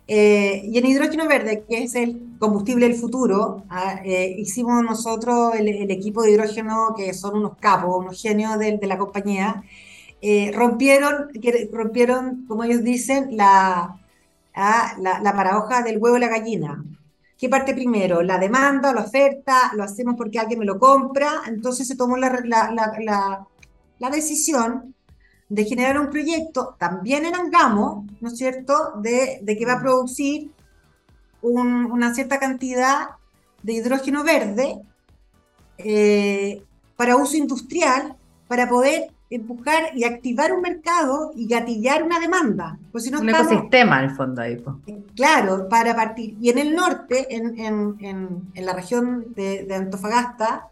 Eh, 0.07 0.62
y 0.64 0.77
en 0.77 0.87
hidrógeno 0.87 1.29
verde, 1.29 1.64
que 1.68 1.85
es 1.85 1.94
el 1.94 2.20
combustible 2.38 2.88
del 2.88 2.96
futuro, 2.96 3.62
ah, 3.70 4.01
eh, 4.05 4.35
hicimos 4.37 4.83
nosotros 4.83 5.55
el, 5.55 5.90
equipo 5.90 6.23
de 6.23 6.33
hidrógeno, 6.33 6.94
que 6.96 7.14
son 7.14 7.37
unos 7.37 7.57
capos, 7.59 8.01
unos 8.01 8.20
genios 8.20 8.59
de, 8.59 8.77
de 8.77 8.87
la 8.88 8.99
compañía, 8.99 9.62
eh, 10.20 10.51
rompieron, 10.53 11.29
rompieron, 11.73 12.44
como 12.46 12.64
ellos 12.64 12.83
dicen, 12.83 13.37
la, 13.37 13.96
ah, 14.55 14.94
la, 14.99 15.20
la 15.20 15.33
paradoja 15.35 15.83
del 15.83 15.99
huevo 15.99 16.16
y 16.16 16.20
la 16.20 16.29
gallina. 16.29 16.85
¿Qué 17.40 17.48
parte 17.48 17.72
primero? 17.72 18.20
¿La 18.20 18.37
demanda, 18.37 18.92
la 18.92 19.00
oferta? 19.00 19.72
¿Lo 19.74 19.83
hacemos 19.83 20.14
porque 20.14 20.38
alguien 20.38 20.59
me 20.59 20.66
lo 20.66 20.79
compra? 20.79 21.40
Entonces 21.46 21.88
se 21.88 21.96
tomó 21.96 22.18
la, 22.18 22.38
la, 22.44 24.11
decisión 24.11 24.94
de 25.48 25.64
generar 25.64 25.98
un 25.98 26.11
proyecto 26.11 26.76
también 26.79 27.24
en 27.24 27.35
Angamo, 27.35 28.07
¿no 28.20 28.29
es 28.29 28.37
cierto?, 28.37 28.92
de, 29.00 29.42
que 29.46 29.64
va 29.64 29.72
a 29.72 29.81
producir 29.81 30.50
una 31.40 32.14
cierta 32.14 32.38
cantidad 32.38 33.09
de 33.62 33.72
hidrógeno 33.72 34.22
verde 34.22 34.79
eh, 35.79 36.62
para 36.94 37.16
uso 37.16 37.38
industrial, 37.38 38.16
para 38.48 38.68
poder 38.68 39.12
empujar 39.31 39.97
y 39.97 40.05
activar 40.05 40.53
un 40.53 40.61
mercado 40.61 41.31
y 41.37 41.47
gatillar 41.47 42.03
una 42.03 42.19
demanda. 42.19 42.79
Pues 42.90 43.05
si 43.05 43.11
no 43.11 43.21
un 43.21 43.29
ecosistema, 43.29 44.03
en 44.03 44.11
el 44.11 44.16
fondo, 44.16 44.43
ahí. 44.43 44.62
Claro, 45.14 45.69
para 45.69 45.95
partir. 45.95 46.37
Y 46.40 46.51
en 46.51 46.59
el 46.59 46.75
norte, 46.75 47.35
en, 47.35 47.59
en, 47.59 47.97
en, 48.55 48.66
la 48.66 48.73
región 48.73 49.33
de, 49.35 49.64
de, 49.64 49.75
Antofagasta, 49.77 50.69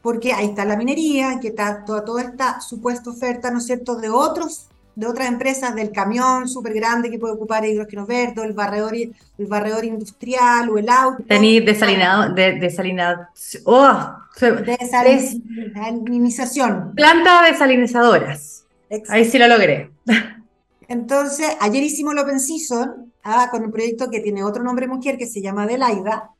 porque 0.00 0.32
ahí 0.32 0.46
está 0.46 0.64
la 0.64 0.76
minería, 0.76 1.38
que 1.38 1.48
está 1.48 1.84
toda, 1.84 2.04
toda 2.04 2.22
esta 2.22 2.60
supuesta 2.60 3.10
oferta, 3.10 3.50
¿no 3.50 3.58
es 3.58 3.66
cierto?, 3.66 3.96
de 3.96 4.08
otros 4.08 4.68
de 4.94 5.06
otras 5.06 5.28
empresas 5.28 5.74
del 5.74 5.90
camión 5.90 6.48
súper 6.48 6.74
grande 6.74 7.10
que 7.10 7.18
puede 7.18 7.34
ocupar 7.34 7.64
hidrógeno 7.64 8.06
verde, 8.06 8.44
el 8.44 8.52
barredor, 8.52 8.94
el 8.94 9.46
barredor 9.46 9.84
industrial 9.84 10.70
o 10.70 10.78
el 10.78 10.88
auto. 10.88 11.24
Tenéis 11.26 11.64
desalinado, 11.64 12.32
de, 12.34 12.58
desalinado, 12.58 13.26
oh, 13.64 14.16
Desalinización. 14.40 16.94
Planta 16.94 17.42
desalinizadoras. 17.42 18.64
Ahí 19.08 19.24
sí 19.24 19.38
lo 19.38 19.48
logré. 19.48 19.90
Entonces, 20.88 21.56
ayer 21.60 21.82
hicimos 21.82 22.12
el 22.12 22.20
Open 22.20 22.40
Season 22.40 23.12
ah, 23.24 23.48
con 23.50 23.64
un 23.64 23.70
proyecto 23.70 24.10
que 24.10 24.20
tiene 24.20 24.44
otro 24.44 24.62
nombre 24.62 24.86
mujer 24.86 25.16
que 25.16 25.26
se 25.26 25.40
llama 25.40 25.62
Adelaida, 25.62 26.30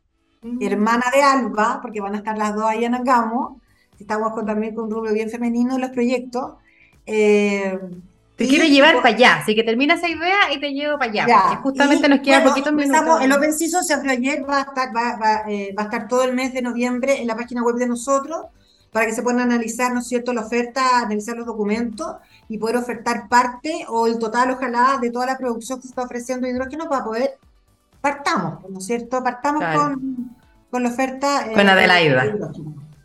mm. 0.42 0.62
hermana 0.62 1.04
de 1.14 1.22
Alba, 1.22 1.78
porque 1.80 2.00
van 2.00 2.14
a 2.14 2.18
estar 2.18 2.36
las 2.36 2.54
dos 2.54 2.64
ahí 2.64 2.84
en 2.84 2.94
Angamo. 2.94 3.60
Estamos 3.98 4.34
también 4.44 4.74
con 4.74 4.84
un 4.84 4.90
rubro 4.90 5.12
bien 5.12 5.30
femenino 5.30 5.76
en 5.76 5.80
los 5.80 5.90
proyectos. 5.90 6.54
Eh, 7.06 7.78
te 8.42 8.48
quiero 8.48 8.64
llevar 8.64 8.96
para 8.96 9.14
allá, 9.14 9.36
así 9.36 9.54
que 9.54 9.62
termina 9.62 9.94
esa 9.94 10.08
idea 10.08 10.52
y 10.52 10.60
te 10.60 10.72
llevo 10.72 10.98
para 10.98 11.10
allá, 11.10 11.26
porque 11.26 11.62
justamente 11.62 12.08
nos 12.08 12.20
queda 12.20 12.42
poquito 12.42 12.70
poquitos 12.70 12.88
minutos. 12.88 13.22
El 13.22 13.32
Open 13.32 13.52
Season 13.52 13.84
se 13.84 13.94
abrió 13.94 14.12
ayer, 14.12 14.44
va 14.48 14.58
a, 14.58 14.62
estar, 14.62 14.94
va, 14.94 15.42
eh, 15.48 15.74
va, 15.76 15.82
a 15.82 15.84
estar 15.86 16.08
todo 16.08 16.24
el 16.24 16.34
mes 16.34 16.52
de 16.52 16.62
noviembre 16.62 17.20
en 17.20 17.26
la 17.26 17.36
página 17.36 17.62
web 17.62 17.76
de 17.76 17.86
nosotros, 17.86 18.46
para 18.90 19.06
que 19.06 19.12
se 19.12 19.22
puedan 19.22 19.40
analizar, 19.40 19.92
¿no 19.92 20.00
es 20.00 20.08
cierto?, 20.08 20.32
la 20.32 20.42
oferta, 20.42 20.98
analizar 20.98 21.36
los 21.36 21.46
documentos 21.46 22.16
y 22.48 22.58
poder 22.58 22.76
ofertar 22.76 23.28
parte 23.28 23.86
o 23.88 24.06
el 24.06 24.18
total, 24.18 24.50
ojalá, 24.50 24.98
de 25.00 25.10
toda 25.10 25.26
la 25.26 25.38
producción 25.38 25.78
que 25.78 25.84
se 25.84 25.88
está 25.88 26.02
ofreciendo 26.02 26.46
de 26.46 26.52
hidrógeno 26.52 26.88
para 26.88 27.04
poder, 27.04 27.38
partamos, 28.00 28.68
¿no 28.68 28.78
es 28.78 28.86
cierto?, 28.86 29.22
partamos 29.22 29.64
con, 29.74 30.36
con 30.70 30.82
la 30.82 30.90
oferta. 30.90 31.46
Eh, 31.50 31.54
con 31.54 31.68
Adelaida. 31.68 32.34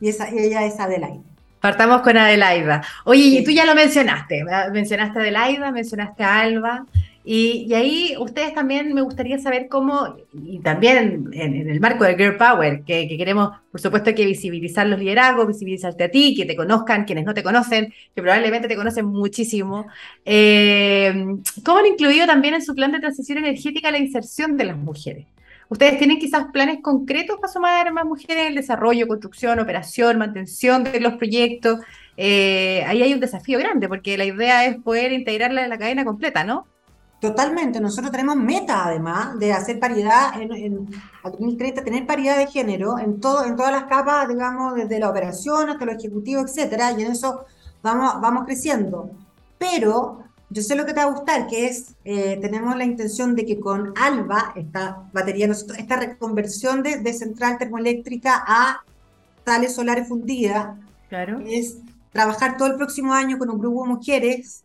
y, 0.02 0.10
esa, 0.10 0.30
y 0.30 0.40
ella 0.40 0.66
es 0.66 0.80
Adelaida 0.80 1.22
Partamos 1.60 2.02
con 2.02 2.18
Adelaida. 2.18 2.84
Oye, 3.04 3.42
tú 3.44 3.52
ya 3.52 3.66
lo 3.66 3.76
mencionaste, 3.76 4.44
mencionaste 4.72 5.20
a 5.20 5.22
Adelaida, 5.22 5.72
mencionaste 5.72 6.24
a 6.24 6.40
Alba, 6.40 6.86
y, 7.30 7.74
ahí 7.74 8.16
ustedes 8.18 8.54
también 8.54 8.94
me 8.94 9.02
gustaría 9.02 9.38
saber 9.38 9.68
cómo, 9.68 10.16
y 10.34 10.60
también 10.60 11.28
en, 11.34 11.70
el 11.70 11.80
marco 11.82 12.06
del 12.06 12.16
Girl 12.16 12.38
Power, 12.38 12.84
que, 12.86 13.06
queremos, 13.18 13.50
por 13.70 13.82
supuesto, 13.82 14.16
que 14.16 14.26
visibilizar 14.26 14.88
los 14.88 14.98
liderazgos, 14.98 15.46
visibilizarte 15.46 16.06
a 16.06 16.10
ti, 16.10 16.34
que 16.38 16.46
te 16.46 16.56
conozcan, 16.56 17.04
quienes 17.04 17.26
no 17.26 17.34
te 17.34 17.44
conocen, 17.44 17.94
que 18.16 18.22
probablemente 18.22 18.70
te 18.70 18.78
conocen 18.78 19.08
muchísimo. 19.08 19.88
Eh, 20.24 21.14
¿Cómo 21.66 21.80
han 21.80 21.88
incluido 21.88 22.26
también 22.28 22.54
en 22.54 22.62
su 22.62 22.74
plan 22.74 22.94
de 22.94 23.02
transición 23.02 23.40
energética 23.40 23.92
la 23.92 23.98
inserción 23.98 24.56
de 24.56 24.64
las 24.64 24.78
mujeres? 24.78 25.26
¿Ustedes 25.70 25.98
tienen 25.98 26.18
quizás 26.18 26.46
planes 26.54 26.80
concretos 26.82 27.38
para 27.40 27.52
sumar 27.52 27.92
más 27.92 28.06
mujeres 28.06 28.44
en 28.44 28.48
el 28.48 28.56
desarrollo, 28.56 29.08
construcción, 29.08 29.60
operación, 29.60 30.18
mantención 30.18 30.84
de 30.84 31.00
los 31.00 31.14
proyectos? 31.14 31.80
Eh, 32.16 32.84
ahí 32.88 33.04
hay 33.04 33.14
un 33.14 33.20
desafío 33.20 33.60
grande, 33.60 33.88
porque 33.90 34.18
la 34.18 34.26
idea 34.26 34.66
es 34.66 34.78
poder 34.82 35.12
integrarla 35.12 35.64
en 35.64 35.70
la 35.70 35.78
cadena 35.78 36.06
completa, 36.06 36.44
¿no? 36.44 36.66
Totalmente, 37.20 37.82
nosotros 37.82 38.12
tenemos 38.12 38.36
meta 38.36 38.86
además 38.86 39.40
de 39.40 39.52
hacer 39.52 39.80
paridad 39.80 40.40
en, 40.40 40.54
en 40.54 40.88
2030, 41.24 41.84
tener 41.84 42.06
paridad 42.06 42.38
de 42.38 42.46
género 42.46 43.00
en, 43.00 43.20
todo, 43.20 43.44
en 43.44 43.56
todas 43.56 43.72
las 43.72 43.86
capas, 43.86 44.28
digamos, 44.28 44.76
desde 44.76 45.00
la 45.00 45.10
operación 45.10 45.70
hasta 45.70 45.84
lo 45.84 45.94
ejecutivo, 45.94 46.42
etcétera, 46.42 46.92
y 46.92 47.02
en 47.02 47.12
eso 47.12 47.46
vamos 47.82 48.46
creciendo. 48.46 49.10
Pero 49.58 50.27
yo 50.50 50.62
sé 50.62 50.76
lo 50.76 50.86
que 50.86 50.94
te 50.94 51.00
va 51.00 51.08
a 51.08 51.14
gustar, 51.14 51.48
que 51.48 51.68
es, 51.68 51.96
eh, 52.06 52.38
tenemos 52.42 52.76
la 52.78 52.86
intención 52.86 53.36
de 53.36 53.46
que 53.46 53.60
con 53.60 53.94
ALBA, 53.98 54.54
esta 54.56 55.04
batería, 55.12 55.48
esta 55.48 55.98
reconversión 55.98 56.84
de, 56.84 57.00
de 57.00 57.14
central 57.14 57.58
termoeléctrica 57.58 58.44
a 58.48 58.84
sales 59.46 59.76
solares 59.76 60.08
fundidas, 60.08 60.78
claro. 61.10 61.42
es 61.46 61.78
trabajar 62.12 62.58
todo 62.58 62.70
el 62.70 62.76
próximo 62.76 63.14
año 63.14 63.38
con 63.38 63.50
un 63.50 63.60
grupo 63.60 63.84
de 63.84 63.90
mujeres, 63.90 64.64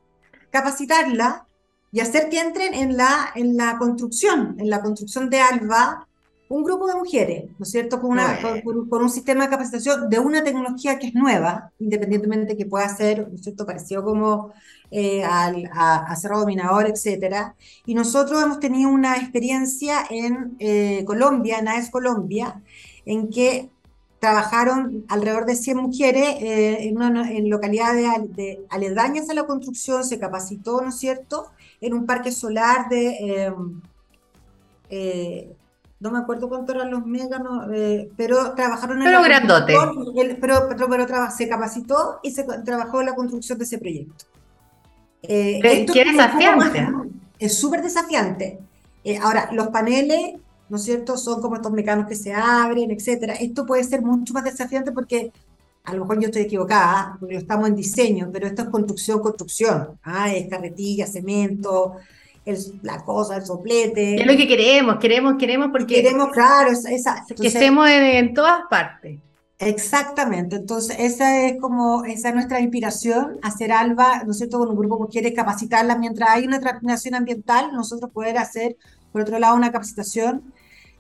capacitarla 0.50 1.46
y 1.90 2.00
hacer 2.00 2.28
que 2.28 2.40
entren 2.40 2.74
en 2.74 2.96
la, 2.96 3.30
en 3.34 3.56
la 3.56 3.76
construcción, 3.78 4.56
en 4.58 4.70
la 4.70 4.80
construcción 4.80 5.30
de 5.30 5.40
ALBA, 5.40 6.06
un 6.52 6.64
grupo 6.64 6.86
de 6.86 6.94
mujeres, 6.94 7.44
¿no 7.58 7.62
es 7.62 7.70
cierto?, 7.70 7.98
con, 7.98 8.10
una, 8.10 8.38
con, 8.62 9.02
un 9.02 9.08
sistema 9.08 9.44
de 9.44 9.50
capacitación 9.50 10.10
de 10.10 10.18
una 10.18 10.44
tecnología 10.44 10.98
que 10.98 11.06
es 11.06 11.14
nueva, 11.14 11.72
independientemente 11.78 12.58
que 12.58 12.66
pueda 12.66 12.86
ser, 12.94 13.26
¿no 13.26 13.36
es 13.36 13.42
cierto?, 13.42 13.64
parecido 13.64 14.04
como 14.04 14.52
eh, 14.90 15.24
al, 15.24 15.70
a, 15.72 16.14
Cerro 16.14 16.40
Dominador, 16.40 16.86
etcétera. 16.86 17.54
Y 17.86 17.94
nosotros 17.94 18.42
hemos 18.42 18.60
tenido 18.60 18.90
una 18.90 19.16
experiencia 19.16 20.04
en 20.10 20.54
eh, 20.58 21.04
Colombia, 21.06 21.58
en 21.58 21.68
AES 21.68 21.88
Colombia, 21.88 22.60
en 23.06 23.30
que 23.30 23.70
trabajaron 24.18 25.06
alrededor 25.08 25.46
de 25.46 25.56
100 25.56 25.78
mujeres 25.78 26.36
eh, 26.42 26.86
en, 26.86 26.98
una, 26.98 27.32
en 27.32 27.48
localidades 27.48 28.04
de, 28.36 28.62
aledañas 28.68 29.30
a 29.30 29.34
la 29.34 29.46
construcción, 29.46 30.04
se 30.04 30.18
capacitó, 30.18 30.82
¿no 30.82 30.90
es 30.90 30.98
cierto?, 30.98 31.46
en 31.80 31.94
un 31.94 32.04
parque 32.04 32.30
solar 32.30 32.90
de, 32.90 33.46
em, 33.46 33.80
eh, 34.90 35.56
no 36.02 36.10
me 36.10 36.18
acuerdo 36.18 36.48
cuánto 36.48 36.72
eran 36.72 36.90
los 36.90 37.06
megas, 37.06 37.40
eh, 37.72 38.10
pero 38.16 38.54
trabajaron 38.54 38.98
en... 38.98 39.04
Pero 39.04 39.22
grandote. 39.22 39.72
pero, 40.40 40.68
pero, 40.68 40.88
pero, 40.88 41.30
se 41.30 41.48
capacitó 41.48 42.18
y 42.24 42.32
se 42.32 42.42
trabajó 42.64 43.00
en 43.00 43.06
la 43.06 43.14
construcción 43.14 43.56
de 43.56 43.64
ese 43.64 43.78
proyecto. 43.78 44.24
Eh, 45.22 45.86
¿Qué 45.92 46.04
desafiante? 46.04 46.88
Es 47.38 47.58
súper 47.58 47.82
desafiante. 47.82 48.60
ahora, 49.20 49.48
los 49.52 49.68
paneles, 49.68 50.34
¿no 50.68 50.76
es 50.76 50.84
cierto?, 50.84 51.16
son 51.16 51.40
como 51.40 51.56
estos 51.56 51.72
mecanos 51.72 52.06
que 52.06 52.14
se 52.14 52.32
abren, 52.32 52.92
etcétera. 52.92 53.34
Esto 53.34 53.66
puede 53.66 53.82
ser 53.82 54.02
mucho 54.02 54.32
más 54.32 54.44
desafiante 54.44 54.92
porque 54.92 55.32
a 55.84 55.94
lo 55.94 56.02
mejor 56.02 56.20
yo 56.20 56.26
estoy 56.26 56.42
equivocada, 56.42 57.16
porque 57.18 57.36
estamos 57.36 57.68
en 57.68 57.74
diseño, 57.74 58.30
pero 58.32 58.46
esto 58.46 58.62
es 58.62 58.68
construcción, 58.68 59.20
construcción. 59.20 59.98
Ah, 60.04 60.32
es 60.32 60.48
carretilla, 60.48 61.06
cemento, 61.06 61.96
la 62.82 63.04
cosa, 63.04 63.36
el 63.36 63.44
soplete. 63.44 64.20
Es 64.20 64.26
lo 64.26 64.36
que 64.36 64.48
queremos, 64.48 64.96
queremos, 64.98 65.34
queremos 65.38 65.68
porque... 65.70 66.02
Queremos, 66.02 66.30
claro, 66.30 66.70
esa, 66.70 67.24
que 67.40 67.46
estemos 67.46 67.88
en, 67.88 68.34
todas 68.34 68.62
partes. 68.68 69.18
Exactamente, 69.58 70.56
entonces 70.56 70.96
esa 70.98 71.46
es 71.46 71.60
como, 71.60 72.04
esa 72.04 72.30
es 72.30 72.34
nuestra 72.34 72.60
inspiración, 72.60 73.38
hacer 73.42 73.70
ALBA, 73.70 74.24
¿no 74.24 74.32
es 74.32 74.38
cierto?, 74.38 74.58
con 74.58 74.70
un 74.70 74.76
grupo 74.76 75.06
que 75.06 75.12
quiere 75.12 75.32
capacitarla 75.32 75.96
mientras 75.96 76.30
hay 76.30 76.46
una 76.46 76.58
transición 76.58 77.14
ambiental, 77.14 77.70
nosotros 77.72 78.10
poder 78.10 78.38
hacer, 78.38 78.76
por 79.12 79.22
otro 79.22 79.38
lado, 79.38 79.54
una 79.54 79.70
capacitación 79.70 80.52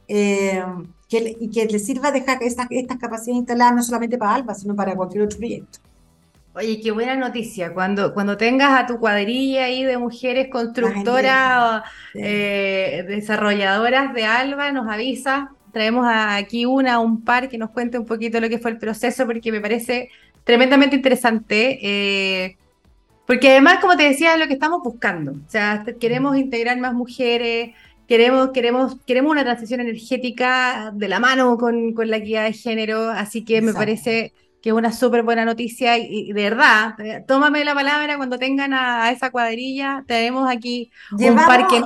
eh, 0.06 0.62
y 1.10 1.50
que 1.50 1.66
le 1.66 1.78
sirva 1.80 2.12
dejar 2.12 2.40
estas, 2.42 2.68
estas 2.70 2.98
capacidades 2.98 3.38
instaladas 3.38 3.74
no 3.74 3.82
solamente 3.82 4.16
para 4.16 4.34
ALBA, 4.36 4.54
sino 4.54 4.76
para 4.76 4.94
cualquier 4.94 5.24
otro 5.24 5.38
proyecto. 5.38 5.80
Oye, 6.54 6.80
qué 6.80 6.90
buena 6.90 7.16
noticia. 7.16 7.72
Cuando, 7.72 8.12
cuando 8.12 8.36
tengas 8.36 8.78
a 8.78 8.86
tu 8.86 8.98
cuadrilla 8.98 9.64
ahí 9.64 9.84
de 9.84 9.96
mujeres 9.96 10.48
constructoras, 10.50 11.82
eh, 12.14 13.04
desarrolladoras 13.08 14.12
de 14.12 14.24
ALBA, 14.26 14.70
nos 14.72 14.86
avisa. 14.86 15.52
Traemos 15.72 16.06
aquí 16.08 16.66
una, 16.66 16.98
un 16.98 17.24
par 17.24 17.48
que 17.48 17.56
nos 17.56 17.70
cuente 17.70 17.98
un 17.98 18.04
poquito 18.04 18.38
lo 18.38 18.50
que 18.50 18.58
fue 18.58 18.72
el 18.72 18.78
proceso, 18.78 19.24
porque 19.24 19.50
me 19.50 19.62
parece 19.62 20.10
tremendamente 20.44 20.94
interesante. 20.94 21.78
Eh, 21.80 22.56
porque 23.26 23.52
además, 23.52 23.78
como 23.80 23.96
te 23.96 24.02
decía, 24.02 24.34
es 24.34 24.40
lo 24.40 24.46
que 24.46 24.54
estamos 24.54 24.82
buscando. 24.82 25.32
O 25.32 25.50
sea, 25.50 25.86
queremos 25.98 26.36
integrar 26.36 26.78
más 26.78 26.92
mujeres, 26.92 27.70
Queremos, 28.08 28.50
queremos, 28.50 28.96
queremos 29.06 29.32
una 29.32 29.42
transición 29.42 29.80
energética 29.80 30.92
de 30.92 31.08
la 31.08 31.18
mano 31.18 31.56
con, 31.56 31.94
con 31.94 32.10
la 32.10 32.18
equidad 32.18 32.44
de 32.44 32.52
género, 32.52 33.08
así 33.08 33.42
que 33.42 33.62
me 33.62 33.72
parece 33.72 34.34
que 34.62 34.70
es 34.70 34.74
una 34.74 34.92
súper 34.92 35.24
buena 35.24 35.44
noticia 35.44 35.98
y, 35.98 36.32
de 36.32 36.42
verdad, 36.50 36.98
eh, 37.00 37.24
tómame 37.26 37.64
la 37.64 37.74
palabra 37.74 38.16
cuando 38.16 38.38
tengan 38.38 38.72
a, 38.72 39.10
esa 39.10 39.30
cuadrilla, 39.30 40.04
tenemos 40.06 40.48
aquí 40.48 40.90
un 41.10 41.34
parque. 41.34 41.82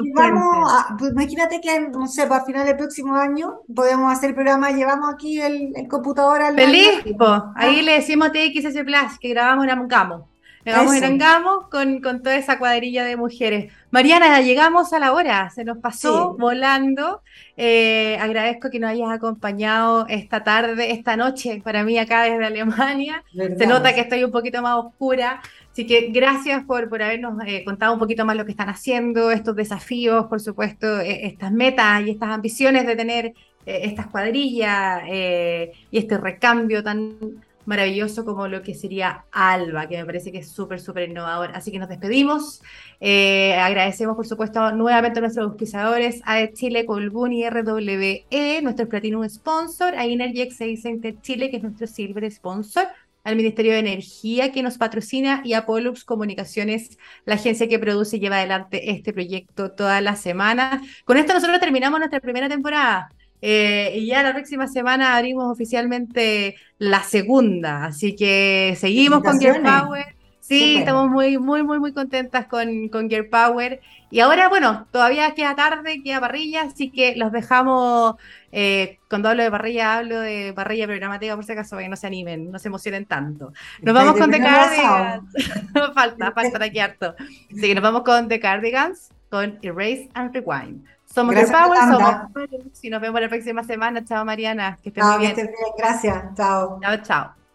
pues 0.99 1.13
imagínate 1.13 1.61
que, 1.61 1.81
no 1.89 2.07
sé, 2.07 2.27
para 2.27 2.45
final 2.45 2.67
del 2.67 2.77
próximo 2.77 3.17
año 3.17 3.61
podemos 3.75 4.13
hacer 4.13 4.31
el 4.31 4.35
programa, 4.35 4.71
llevamos 4.71 5.13
aquí 5.13 5.41
el, 5.41 5.73
el 5.75 5.89
computador 5.89 6.43
al... 6.43 6.55
Feliz, 6.55 7.03
ahí 7.55 7.81
le 7.81 7.93
decimos 7.93 8.31
TXS 8.33 8.83
Plus 8.85 9.19
que 9.21 9.31
grabamos 9.31 9.65
en 9.65 9.71
Amcamo. 9.71 10.29
Llegamos 10.67 10.97
en 10.97 11.21
con, 11.71 12.01
con 12.01 12.23
toda 12.25 12.35
esa 12.35 12.59
cuadrilla 12.59 13.05
de 13.05 13.17
mujeres. 13.17 13.73
Mariana, 13.93 14.41
llegamos 14.41 14.93
a 14.93 14.99
la 14.99 15.13
hora, 15.13 15.49
se 15.51 15.65
nos 15.65 15.79
pasó 15.79 16.37
volando. 16.37 17.23
Eh, 17.57 18.19
agradezco 18.21 18.69
que 18.69 18.81
nos 18.81 18.91
hayas 18.91 19.11
acompañado 19.11 20.07
esta 20.09 20.43
tarde, 20.43 20.91
esta 20.91 21.17
noche, 21.17 21.63
para 21.63 21.85
mí 21.85 21.97
acá 21.99 22.25
desde 22.25 22.45
Alemania. 22.45 23.23
Se 23.33 23.65
nota 23.69 23.95
que 23.95 24.01
estoy 24.01 24.25
un 24.25 24.33
poquito 24.33 24.61
más 24.61 24.75
oscura. 24.75 25.41
Así 25.71 25.87
que 25.87 26.09
gracias 26.11 26.65
por, 26.65 26.89
por 26.89 27.01
habernos 27.01 27.39
eh, 27.47 27.63
contado 27.65 27.93
un 27.93 28.01
poquito 28.01 28.25
más 28.25 28.35
lo 28.37 28.45
que 28.45 28.51
están 28.51 28.69
haciendo, 28.69 29.31
estos 29.31 29.55
desafíos, 29.55 30.27
por 30.27 30.41
supuesto, 30.41 31.01
e, 31.01 31.27
estas 31.27 31.53
metas 31.53 32.03
y 32.05 32.11
estas 32.11 32.31
ambiciones 32.31 32.89
de 32.89 32.97
tener 32.97 33.27
eh, 33.27 33.35
estas 33.85 34.09
cuadrillas 34.09 35.03
y 35.07 35.97
este 35.97 36.19
recambio 36.19 36.83
tan 36.83 37.46
maravilloso 37.67 38.25
como 38.25 38.49
lo 38.49 38.63
que 38.63 38.75
sería 38.75 39.27
Alba, 39.33 39.89
que 39.89 39.97
me 39.99 40.07
parece 40.07 40.33
que 40.33 40.39
es 40.39 40.51
súper, 40.51 40.81
súper 40.81 41.09
innovador. 41.09 41.51
Así 41.55 41.71
que 41.71 41.79
nos 41.79 41.89
despedimos. 41.89 42.63
Eh, 43.01 43.55
agradecemos, 43.55 44.17
por 44.17 44.27
supuesto, 44.27 44.73
nuevamente 44.73 45.19
a 45.19 45.23
nuestros 45.23 45.47
auspiciadores, 45.47 46.23
a 46.25 46.47
Chile, 46.53 46.87
Colbún 46.87 47.33
y 47.33 47.49
RWE, 47.49 48.63
nuestro 48.63 48.89
Platinum 48.89 49.29
Sponsor, 49.29 49.95
a 49.95 50.07
Energy 50.07 50.51
Center 50.77 51.21
Chile, 51.21 51.51
que 51.51 51.59
es 51.59 51.63
nuestro 51.63 51.87
Silver 51.87 52.31
Sponsor, 52.31 52.89
al 53.27 53.35
Ministerio 53.35 53.73
de 53.73 53.81
Energía 53.81 54.53
que 54.53 54.63
nos 54.63 54.79
patrocina 54.79 55.43
y 55.45 55.55
a 55.55 55.67
Pollux 55.67 56.05
Comunicaciones, 56.05 56.97
la 57.25 57.35
agencia 57.35 57.69
que 57.69 57.81
produce 57.81 58.19
y 58.19 58.21
lleva 58.21 58.37
adelante 58.37 58.93
este 58.93 59.13
proyecto 59.13 59.73
toda 59.73 60.01
la 60.01 60.15
semana. 60.15 60.81
Con 61.05 61.17
esto 61.17 61.35
nosotros 61.35 61.59
terminamos 61.59 61.99
nuestra 61.99 62.21
primera 62.21 62.49
temporada. 62.49 63.11
Eh, 63.43 63.93
y 63.97 64.07
ya 64.07 64.23
la 64.23 64.33
próxima 64.33 64.67
semana 64.67 65.17
abrimos 65.17 65.51
oficialmente 65.53 66.57
la 66.79 67.03
segunda, 67.03 67.85
así 67.85 68.17
que 68.17 68.77
seguimos 68.79 69.23
con 69.23 69.39
Gear 69.39 69.63
Power. 69.63 70.17
Sí, 70.41 70.77
estamos 70.77 71.09
muy, 71.09 71.39
muy, 71.39 71.65
muy, 71.65 71.81
muy 71.81 71.93
contentas 71.93 72.47
con, 72.47 72.89
con 72.89 73.11
Gear 73.11 73.29
Power. 73.29 73.81
Y 74.13 74.21
ahora, 74.21 74.49
bueno, 74.49 74.87
todavía 74.93 75.35
queda 75.35 75.57
tarde, 75.57 76.03
queda 76.05 76.21
parrilla, 76.21 76.63
así 76.63 76.93
que 76.93 77.17
los 77.17 77.33
dejamos. 77.33 78.15
Eh, 78.53 78.99
cuando 79.11 79.29
hablo 79.29 79.43
de 79.43 79.51
parrilla, 79.51 79.99
hablo 79.99 80.21
de 80.21 80.53
parrilla 80.55 80.87
programática, 80.87 81.35
por 81.35 81.45
si 81.45 81.51
acaso, 81.51 81.71
para 81.71 81.83
que 81.83 81.89
no 81.89 81.97
se 81.97 82.07
animen, 82.07 82.53
no 82.53 82.61
se 82.61 82.69
emocionen 82.69 83.07
tanto. 83.07 83.53
Nos 83.83 83.93
vamos 83.93 84.17
con 84.17 84.31
The 84.31 84.39
Cardigans. 84.39 85.25
falta, 85.95 86.31
falta 86.31 86.65
aquí 86.65 86.79
harto. 86.79 87.17
Así 87.19 87.63
que 87.63 87.75
nos 87.75 87.83
vamos 87.83 88.03
con 88.03 88.29
The 88.29 88.39
Cardigans, 88.39 89.11
con 89.29 89.59
Erase 89.63 90.09
and 90.15 90.33
Rewind. 90.33 90.87
Somos 91.17 91.35
Gracias, 91.35 91.59
Power, 91.59 91.79
somos 91.79 92.85
y 92.85 92.91
nos 92.91 93.01
vemos 93.01 93.19
la 93.23 93.29
próxima 93.31 93.65
semana. 93.65 94.05
Chao, 94.05 94.23
Mariana. 94.23 94.79
Que 94.83 94.91
estén 94.91 95.03
muy 95.03 95.19
bien. 95.21 95.35
Que 95.35 95.41
estén 95.41 95.57
bien. 95.57 95.75
Gracias. 95.79 96.35
Chao. 96.37 96.79
Chao, 96.83 96.97
chao. 96.99 97.46